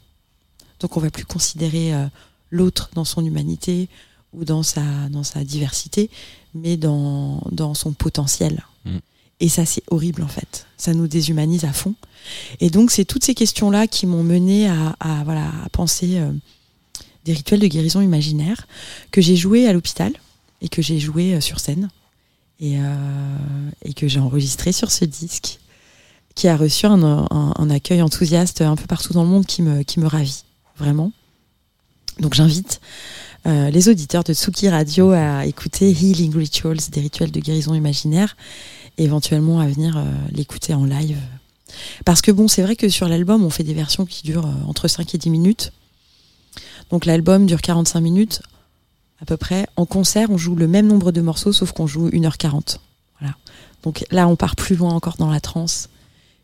Donc 0.79 0.97
on 0.97 0.99
va 0.99 1.09
plus 1.09 1.25
considérer 1.25 1.93
euh, 1.93 2.05
l'autre 2.49 2.89
dans 2.93 3.05
son 3.05 3.25
humanité 3.25 3.87
ou 4.33 4.43
dans 4.45 4.63
sa, 4.63 4.81
dans 5.09 5.23
sa 5.23 5.43
diversité, 5.43 6.09
mais 6.53 6.77
dans, 6.77 7.41
dans 7.51 7.73
son 7.73 7.93
potentiel. 7.93 8.63
Mm. 8.85 8.97
Et 9.39 9.49
ça, 9.49 9.65
c'est 9.65 9.83
horrible 9.89 10.23
en 10.23 10.27
fait. 10.27 10.65
Ça 10.77 10.93
nous 10.93 11.07
déshumanise 11.07 11.65
à 11.65 11.73
fond. 11.73 11.95
Et 12.59 12.69
donc, 12.69 12.91
c'est 12.91 13.05
toutes 13.05 13.23
ces 13.23 13.33
questions-là 13.35 13.87
qui 13.87 14.05
m'ont 14.05 14.23
mené 14.23 14.67
à, 14.67 14.95
à, 14.99 15.23
voilà, 15.23 15.47
à 15.65 15.69
penser 15.69 16.17
euh, 16.19 16.31
des 17.25 17.33
rituels 17.33 17.59
de 17.59 17.67
guérison 17.67 18.01
imaginaire 18.01 18.67
que 19.11 19.21
j'ai 19.21 19.35
joué 19.35 19.67
à 19.67 19.73
l'hôpital 19.73 20.13
et 20.61 20.69
que 20.69 20.81
j'ai 20.81 20.99
joué 20.99 21.33
euh, 21.35 21.41
sur 21.41 21.59
scène 21.59 21.89
et, 22.61 22.77
euh, 22.77 23.69
et 23.83 23.93
que 23.93 24.07
j'ai 24.07 24.19
enregistré 24.19 24.71
sur 24.71 24.91
ce 24.91 25.03
disque 25.03 25.59
qui 26.35 26.47
a 26.47 26.55
reçu 26.55 26.85
un, 26.85 27.69
accueil 27.69 28.01
enthousiaste 28.01 28.61
un 28.61 28.77
peu 28.77 28.85
partout 28.85 29.11
dans 29.11 29.23
le 29.23 29.29
monde 29.29 29.45
qui 29.45 29.61
me, 29.61 29.83
qui 29.83 29.99
me 29.99 30.07
ravit, 30.07 30.45
vraiment. 30.77 31.11
Donc 32.19 32.35
j'invite 32.35 32.79
euh, 33.47 33.69
les 33.69 33.89
auditeurs 33.89 34.23
de 34.23 34.33
Tsuki 34.33 34.69
Radio 34.69 35.11
à 35.11 35.45
écouter 35.45 35.89
Healing 35.89 36.33
Rituals, 36.33 36.79
des 36.91 37.01
rituels 37.01 37.31
de 37.31 37.39
guérison 37.39 37.73
imaginaire, 37.73 38.37
et 38.97 39.03
éventuellement 39.03 39.59
à 39.59 39.67
venir 39.67 39.97
euh, 39.97 40.05
l'écouter 40.31 40.73
en 40.73 40.85
live. 40.85 41.17
Parce 42.05 42.21
que 42.21 42.31
bon, 42.31 42.47
c'est 42.47 42.61
vrai 42.61 42.75
que 42.75 42.87
sur 42.87 43.09
l'album, 43.09 43.43
on 43.43 43.49
fait 43.49 43.63
des 43.63 43.73
versions 43.73 44.05
qui 44.05 44.23
durent 44.23 44.49
entre 44.67 44.87
5 44.87 45.13
et 45.15 45.17
10 45.17 45.29
minutes. 45.29 45.73
Donc 46.91 47.05
l'album 47.05 47.45
dure 47.45 47.61
45 47.61 47.99
minutes 48.01 48.41
à 49.21 49.25
peu 49.25 49.37
près. 49.37 49.67
En 49.75 49.85
concert, 49.85 50.29
on 50.31 50.37
joue 50.37 50.55
le 50.55 50.67
même 50.67 50.87
nombre 50.87 51.11
de 51.11 51.21
morceaux, 51.21 51.53
sauf 51.53 51.71
qu'on 51.71 51.87
joue 51.87 52.09
1h40. 52.09 52.77
Voilà. 53.19 53.35
Donc 53.83 54.03
là, 54.11 54.27
on 54.27 54.35
part 54.35 54.55
plus 54.55 54.75
loin 54.75 54.93
encore 54.93 55.17
dans 55.17 55.29
la 55.29 55.39
transe. 55.39 55.89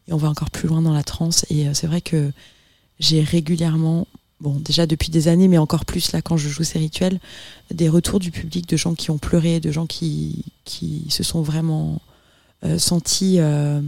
Et 0.07 0.13
on 0.13 0.17
va 0.17 0.29
encore 0.29 0.51
plus 0.51 0.67
loin 0.67 0.81
dans 0.81 0.93
la 0.93 1.03
transe. 1.03 1.45
Et 1.49 1.67
euh, 1.67 1.73
c'est 1.73 1.87
vrai 1.87 2.01
que 2.01 2.31
j'ai 2.99 3.21
régulièrement, 3.21 4.07
bon, 4.41 4.53
déjà 4.53 4.85
depuis 4.85 5.09
des 5.09 5.27
années, 5.27 5.47
mais 5.47 5.57
encore 5.57 5.85
plus 5.85 6.11
là 6.11 6.21
quand 6.21 6.37
je 6.37 6.49
joue 6.49 6.63
ces 6.63 6.79
rituels, 6.79 7.19
des 7.71 7.89
retours 7.89 8.19
du 8.19 8.31
public 8.31 8.69
de 8.69 8.77
gens 8.77 8.93
qui 8.93 9.11
ont 9.11 9.17
pleuré, 9.17 9.59
de 9.59 9.71
gens 9.71 9.87
qui, 9.87 10.45
qui 10.63 11.07
se 11.09 11.23
sont 11.23 11.41
vraiment 11.41 12.01
euh, 12.63 12.79
sentis 12.79 13.37
euh, 13.39 13.81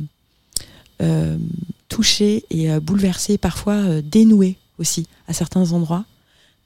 touchés 1.88 2.44
et 2.49 2.70
bouleversés, 2.80 3.38
parfois 3.38 4.02
dénoués 4.02 4.57
aussi 4.80 5.07
à 5.28 5.34
certains 5.34 5.72
endroits. 5.72 6.06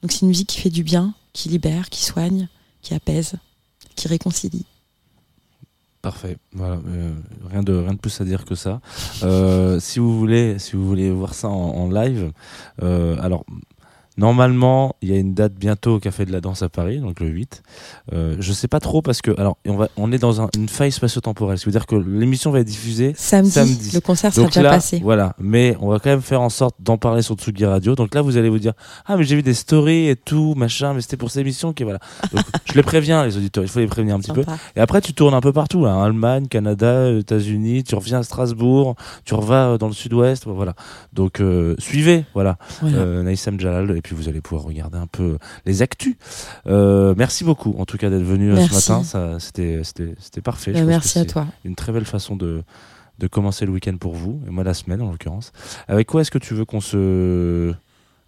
Donc 0.02 0.12
c'est 0.12 0.22
une 0.22 0.28
musique 0.28 0.48
qui 0.48 0.60
fait 0.60 0.70
du 0.70 0.82
bien, 0.82 1.14
qui 1.34 1.50
libère, 1.50 1.90
qui 1.90 2.02
soigne, 2.02 2.48
qui 2.80 2.94
apaise, 2.94 3.34
qui 3.96 4.08
réconcilie. 4.08 4.64
Parfait. 6.00 6.36
Voilà. 6.52 6.80
euh, 6.86 7.14
rien 7.50 7.62
de 7.62 7.72
rien 7.72 7.94
de 7.94 7.98
plus 7.98 8.20
à 8.20 8.24
dire 8.24 8.44
que 8.44 8.54
ça. 8.54 8.80
Euh, 9.22 9.80
si 9.80 9.98
vous 9.98 10.18
voulez, 10.18 10.58
si 10.58 10.76
vous 10.76 10.86
voulez 10.86 11.10
voir 11.10 11.34
ça 11.34 11.48
en, 11.48 11.90
live, 11.90 12.30
euh, 12.82 13.16
alors 13.20 13.44
normalement 14.18 14.94
il 15.02 15.10
y 15.10 15.12
a 15.14 15.18
une 15.18 15.34
date 15.34 15.54
bientôt 15.54 15.96
au 15.96 15.98
Café 16.00 16.24
de 16.24 16.32
la 16.32 16.40
Danse 16.40 16.62
à 16.62 16.68
Paris, 16.68 16.98
donc 17.00 17.20
le 17.20 17.26
8. 17.28 17.62
Euh, 18.12 18.36
je 18.38 18.52
sais 18.52 18.68
pas 18.68 18.80
trop 18.80 19.02
parce 19.02 19.20
que 19.22 19.30
alors 19.38 19.56
on 19.66 19.76
va 19.76 19.88
on 19.96 20.12
est 20.12 20.18
dans 20.18 20.40
un- 20.40 20.48
une 20.56 20.68
faille 20.68 20.92
spatio-temporelle. 20.92 21.58
Ça 21.58 21.66
veut 21.66 21.72
dire 21.72 21.86
que 21.86 21.96
l'émission 21.96 22.50
va 22.50 22.60
être 22.60 22.66
diffusée 22.66 23.12
Samedi, 23.16 23.50
Samedi. 23.50 23.90
le 23.94 24.00
concert 24.00 24.32
sera 24.32 24.44
Donc 24.44 24.52
déjà 24.52 24.62
là, 24.62 24.70
passé. 24.70 25.00
Voilà, 25.02 25.34
mais 25.38 25.76
on 25.80 25.88
va 25.88 25.98
quand 25.98 26.10
même 26.10 26.22
faire 26.22 26.40
en 26.40 26.48
sorte 26.48 26.76
d'en 26.80 26.96
parler 26.98 27.22
sur 27.22 27.34
Tsugi 27.36 27.64
Radio. 27.64 27.94
Donc 27.94 28.14
là, 28.14 28.22
vous 28.22 28.36
allez 28.36 28.48
vous 28.48 28.58
dire 28.58 28.72
ah 29.06 29.16
mais 29.16 29.24
j'ai 29.24 29.36
vu 29.36 29.42
des 29.42 29.54
stories 29.54 30.08
et 30.08 30.16
tout 30.16 30.54
machin, 30.56 30.94
mais 30.94 31.00
c'était 31.00 31.16
pour 31.16 31.30
cette 31.30 31.40
émission 31.42 31.72
qui 31.72 31.82
voilà. 31.84 31.98
Donc, 32.32 32.44
je 32.66 32.74
les 32.74 32.82
préviens 32.82 33.24
les 33.24 33.36
auditeurs, 33.36 33.64
il 33.64 33.68
faut 33.68 33.80
les 33.80 33.86
prévenir 33.86 34.14
un 34.14 34.20
petit 34.20 34.32
peu. 34.32 34.44
Et 34.76 34.80
après, 34.80 35.00
tu 35.00 35.12
tournes 35.14 35.34
un 35.34 35.40
peu 35.40 35.52
partout, 35.52 35.86
hein, 35.86 36.02
Allemagne, 36.04 36.46
Canada, 36.48 37.10
États-Unis. 37.10 37.84
Tu 37.84 37.94
reviens 37.94 38.18
à 38.20 38.22
Strasbourg, 38.22 38.94
tu 39.24 39.34
revas 39.34 39.70
euh, 39.70 39.78
dans 39.78 39.88
le 39.88 39.92
Sud-Ouest, 39.92 40.44
voilà. 40.46 40.74
Donc 41.12 41.40
euh, 41.40 41.74
suivez, 41.78 42.24
voilà, 42.34 42.56
Voilà. 42.80 42.96
euh, 42.98 43.22
Naïsam 43.22 43.58
Jalal, 43.58 43.96
puis 44.04 44.14
vous 44.14 44.28
allez 44.28 44.40
pouvoir 44.40 44.64
regarder 44.66 44.98
un 44.98 45.08
peu 45.08 45.38
les 45.66 45.82
actus. 45.82 46.14
Euh, 46.68 47.14
merci 47.16 47.42
beaucoup, 47.42 47.74
en 47.78 47.86
tout 47.86 47.96
cas, 47.96 48.10
d'être 48.10 48.22
venu 48.22 48.52
euh, 48.52 48.68
ce 48.68 48.92
matin. 48.92 49.38
C'était, 49.40 50.40
parfait. 50.42 50.72
Bah, 50.72 50.84
merci 50.84 51.18
à 51.18 51.24
toi. 51.24 51.46
Une 51.64 51.74
très 51.74 51.90
belle 51.90 52.04
façon 52.04 52.36
de 52.36 52.62
de 53.20 53.28
commencer 53.28 53.64
le 53.64 53.70
week-end 53.70 53.96
pour 53.96 54.14
vous, 54.14 54.40
et 54.44 54.50
moi 54.50 54.64
la 54.64 54.74
semaine 54.74 55.00
en 55.00 55.12
l'occurrence. 55.12 55.52
Avec 55.86 56.08
quoi 56.08 56.22
est-ce 56.22 56.32
que 56.32 56.38
tu 56.38 56.52
veux 56.54 56.64
qu'on 56.64 56.80
se 56.80 57.72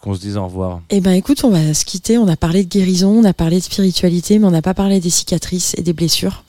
qu'on 0.01 0.15
se 0.15 0.21
dise 0.21 0.37
au 0.37 0.45
revoir? 0.45 0.81
Eh 0.91 1.01
ben 1.01 1.13
écoute, 1.13 1.43
on 1.43 1.51
va 1.51 1.75
se 1.75 1.85
quitter. 1.85 2.19
On 2.19 2.29
a 2.29 2.37
parlé 2.37 2.63
de 2.63 2.69
guérison, 2.69 3.11
on 3.11 3.25
a 3.25 3.33
parlé 3.33 3.59
de 3.59 3.65
spiritualité, 3.65 4.39
mais 4.39 4.47
on 4.47 4.53
n'a 4.53 4.63
pas 4.63 4.75
parlé 4.75 5.01
des 5.01 5.11
cicatrices 5.11 5.75
et 5.77 5.83
des 5.83 5.93
blessures. 5.93 6.45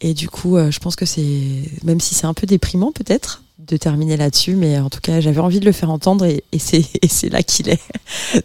Et 0.00 0.14
du 0.14 0.28
coup, 0.28 0.56
euh, 0.56 0.70
je 0.70 0.78
pense 0.78 0.94
que 0.94 1.04
c'est, 1.04 1.62
même 1.82 2.00
si 2.00 2.14
c'est 2.14 2.26
un 2.26 2.34
peu 2.34 2.46
déprimant 2.46 2.92
peut-être 2.92 3.42
de 3.68 3.76
terminer 3.76 4.16
là-dessus, 4.16 4.54
mais 4.54 4.78
en 4.78 4.90
tout 4.90 5.00
cas, 5.00 5.20
j'avais 5.20 5.40
envie 5.40 5.60
de 5.60 5.64
le 5.66 5.72
faire 5.72 5.90
entendre 5.90 6.24
et, 6.24 6.44
et 6.52 6.58
c'est 6.58 7.28
là 7.30 7.42
qu'il 7.42 7.68
est. 7.68 7.80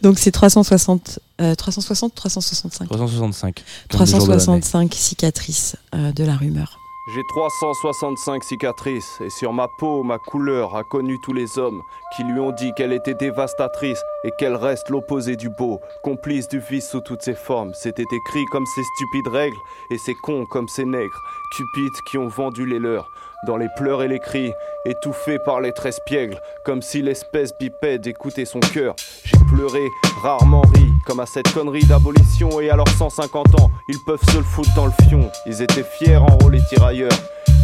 Donc 0.01 0.19
c'est 0.19 0.31
360, 0.31 1.19
euh, 1.41 1.55
360, 1.55 2.13
365, 2.15 2.87
365. 2.87 3.63
comme 3.89 3.99
le 3.99 4.05
jour 4.05 4.27
de 4.27 4.31
l'année. 4.31 4.61
365 4.61 4.93
cicatrices 4.93 5.75
euh, 5.95 6.11
de 6.11 6.23
la 6.23 6.35
rumeur. 6.35 6.79
J'ai 7.05 7.23
365 7.27 8.45
cicatrices 8.45 9.19
et 9.19 9.29
sur 9.29 9.51
ma 9.51 9.67
peau, 9.77 10.03
ma 10.03 10.19
couleur 10.19 10.77
a 10.77 10.85
connu 10.85 11.19
tous 11.25 11.33
les 11.33 11.57
hommes 11.57 11.81
qui 12.15 12.23
lui 12.23 12.39
ont 12.39 12.53
dit 12.53 12.71
qu'elle 12.77 12.93
était 12.93 13.13
dévastatrice 13.13 14.01
et 14.23 14.31
qu'elle 14.39 14.55
reste 14.55 14.89
l'opposé 14.89 15.35
du 15.35 15.49
beau, 15.49 15.81
complice 16.01 16.47
du 16.47 16.59
vice 16.59 16.89
sous 16.89 17.01
toutes 17.01 17.21
ses 17.21 17.35
formes. 17.35 17.73
C'était 17.73 18.03
écrit 18.03 18.45
comme 18.53 18.65
ces 18.65 18.83
stupides 18.95 19.27
règles 19.27 19.57
et 19.91 19.97
ces 19.97 20.13
cons 20.23 20.45
comme 20.45 20.69
ces 20.69 20.85
nègres, 20.85 21.21
cupides 21.57 22.01
qui 22.09 22.17
ont 22.17 22.29
vendu 22.29 22.65
les 22.65 22.79
leurs. 22.79 23.11
Dans 23.45 23.57
les 23.57 23.67
pleurs 23.75 24.03
et 24.03 24.07
les 24.07 24.19
cris, 24.19 24.53
étouffés 24.85 25.37
par 25.37 25.59
les 25.59 25.73
traits 25.73 25.95
espiègles, 25.95 26.39
comme 26.63 26.81
si 26.81 27.01
l'espèce 27.01 27.51
bipède 27.59 28.07
écoutait 28.07 28.45
son 28.45 28.61
cœur. 28.61 28.95
J'ai 29.25 29.37
pleuré, 29.53 29.85
rarement 30.21 30.61
ri, 30.61 30.85
comme 31.05 31.19
à 31.19 31.25
cette 31.25 31.51
connerie 31.53 31.83
d'abolition, 31.83 32.61
et 32.61 32.69
à 32.69 32.77
leurs 32.77 32.87
150 32.87 33.59
ans, 33.59 33.69
ils 33.89 33.99
peuvent 34.05 34.23
se 34.31 34.37
le 34.37 34.43
foutre 34.43 34.73
dans 34.77 34.85
le 34.85 34.93
fion. 35.09 35.29
Ils 35.45 35.61
étaient 35.61 35.83
fiers 35.83 36.15
en 36.15 36.37
haut 36.41 36.49
les 36.49 36.63
tirailleurs. 36.69 37.11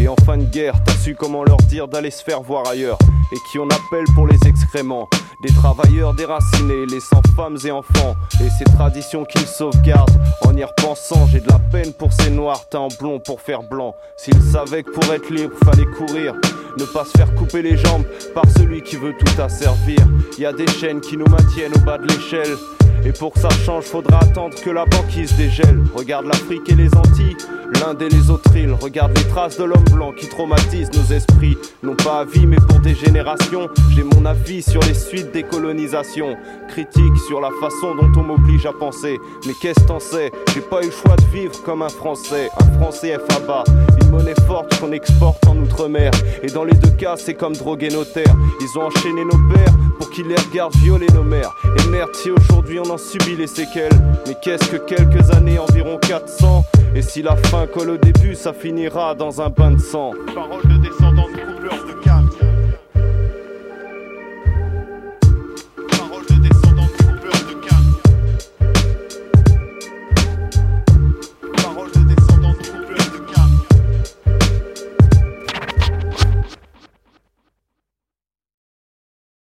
Et 0.01 0.10
en 0.10 0.15
fin 0.26 0.38
de 0.38 0.43
guerre, 0.43 0.76
t'as 0.84 0.93
su 0.93 1.15
comment 1.15 1.45
leur 1.45 1.57
dire 1.57 1.88
d'aller 1.88 2.11
se 2.11 2.23
faire 2.23 2.41
voir 2.41 2.68
ailleurs. 2.68 2.97
Et 3.31 3.38
qui 3.49 3.57
on 3.57 3.68
appelle 3.68 4.06
pour 4.15 4.27
les 4.27 4.39
excréments. 4.47 5.07
Des 5.41 5.53
travailleurs 5.53 6.13
déracinés, 6.13 6.85
laissant 6.85 7.21
femmes 7.33 7.57
et 7.63 7.71
enfants. 7.71 8.17
Et 8.43 8.49
ces 8.49 8.65
traditions 8.65 9.23
qu'ils 9.23 9.47
sauvegardent. 9.47 10.19
En 10.45 10.53
y 10.53 10.65
repensant, 10.65 11.27
j'ai 11.27 11.39
de 11.39 11.47
la 11.47 11.59
peine 11.59 11.93
pour 11.93 12.11
ces 12.11 12.29
noirs 12.29 12.67
teints 12.67 12.89
blond 12.99 13.21
pour 13.21 13.39
faire 13.39 13.63
blanc. 13.63 13.95
S'ils 14.17 14.41
savaient 14.41 14.83
que 14.83 14.91
pour 14.91 15.13
être 15.13 15.29
libre, 15.29 15.53
fallait 15.63 15.85
courir. 15.85 16.33
Ne 16.77 16.83
pas 16.83 17.05
se 17.05 17.17
faire 17.17 17.33
couper 17.35 17.61
les 17.61 17.77
jambes 17.77 18.03
par 18.35 18.43
celui 18.57 18.81
qui 18.81 18.97
veut 18.97 19.13
tout 19.17 19.41
asservir. 19.41 19.99
Y 20.37 20.45
a 20.45 20.51
des 20.51 20.67
chaînes 20.67 20.99
qui 20.99 21.15
nous 21.15 21.27
maintiennent 21.27 21.73
au 21.73 21.85
bas 21.85 21.97
de 21.97 22.07
l'échelle. 22.07 22.57
Et 23.05 23.11
pour 23.11 23.34
que 23.34 23.39
ça 23.39 23.49
change, 23.65 23.85
faudra 23.85 24.19
attendre 24.19 24.55
que 24.61 24.69
la 24.69 24.85
banquise 24.85 25.35
dégèle. 25.35 25.80
Regarde 25.95 26.26
l'Afrique 26.26 26.69
et 26.69 26.76
les 26.76 26.93
Antilles, 26.95 27.38
l'Inde 27.81 28.01
et 28.01 28.09
les 28.09 28.30
autres 28.30 28.55
îles. 28.55 28.73
Regarde 28.80 29.17
les 29.17 29.23
traces 29.26 29.57
de 29.57 29.63
l'homme 29.63 29.84
blanc 29.91 30.11
qui 30.11 30.27
traumatisent 30.27 30.91
nos 30.93 31.15
esprits. 31.15 31.57
Non 31.81 31.95
pas 31.95 32.19
à 32.19 32.26
vie, 32.26 32.45
mais 32.45 32.57
pour 32.57 32.80
des 32.80 32.95
générations. 32.95 33.69
J'ai 33.95 34.03
mon 34.03 34.26
avis 34.26 34.61
sur 34.61 34.81
les 34.81 34.93
suites 34.93 35.31
des 35.31 35.43
colonisations. 35.43 36.35
Critique 36.67 37.17
sur 37.27 37.41
la 37.41 37.49
façon 37.61 37.95
dont 37.95 38.11
on 38.19 38.23
m'oblige 38.23 38.65
à 38.65 38.73
penser. 38.73 39.17
Mais 39.47 39.53
qu'est-ce 39.61 39.85
t'en 39.85 39.99
sais? 39.99 40.31
J'ai 40.53 40.61
pas 40.61 40.81
eu 40.81 40.88
le 40.88 40.91
choix 40.91 41.15
de 41.15 41.26
vivre 41.38 41.63
comme 41.63 41.81
un 41.81 41.89
Français. 41.89 42.49
Un 42.59 42.80
Français 42.80 43.17
FABA, 43.30 43.63
une 44.01 44.11
monnaie 44.11 44.35
forte 44.47 44.80
qu'on 44.80 44.91
exporte 44.91 45.45
en 45.47 45.57
Outre-mer. 45.57 46.11
Et 46.43 46.47
dans 46.47 46.63
les 46.63 46.73
deux 46.73 46.91
cas, 46.91 47.15
c'est 47.17 47.34
comme 47.34 47.53
droguer 47.55 47.89
nos 47.89 48.05
terres. 48.05 48.35
Ils 48.61 48.80
ont 48.80 48.84
enchaîné 48.84 49.26
nos 49.26 49.53
pères 49.53 49.73
pour 49.97 50.09
qu'ils 50.09 50.27
les 50.27 50.35
regardent 50.35 50.76
violer 50.77 51.07
nos 51.13 51.23
mères. 51.23 51.53
Et 51.65 51.89
merde, 51.89 52.11
si 52.13 52.31
aujourd'hui 52.31 52.80
on 52.80 52.88
en 52.89 52.97
subit 52.97 53.35
les 53.35 53.47
séquelles. 53.47 53.91
Mais 54.27 54.35
qu'est-ce 54.41 54.69
que 54.69 54.77
quelques 54.77 55.31
années, 55.31 55.59
environ 55.59 55.97
400 55.97 56.65
Et 56.95 57.01
si 57.01 57.21
la 57.21 57.35
fin 57.35 57.67
colle 57.67 57.91
au 57.91 57.97
début, 57.97 58.35
ça 58.35 58.53
finira 58.53 59.15
dans 59.15 59.41
un 59.41 59.49
bain 59.49 59.71
de 59.71 59.79
sang. 59.79 60.11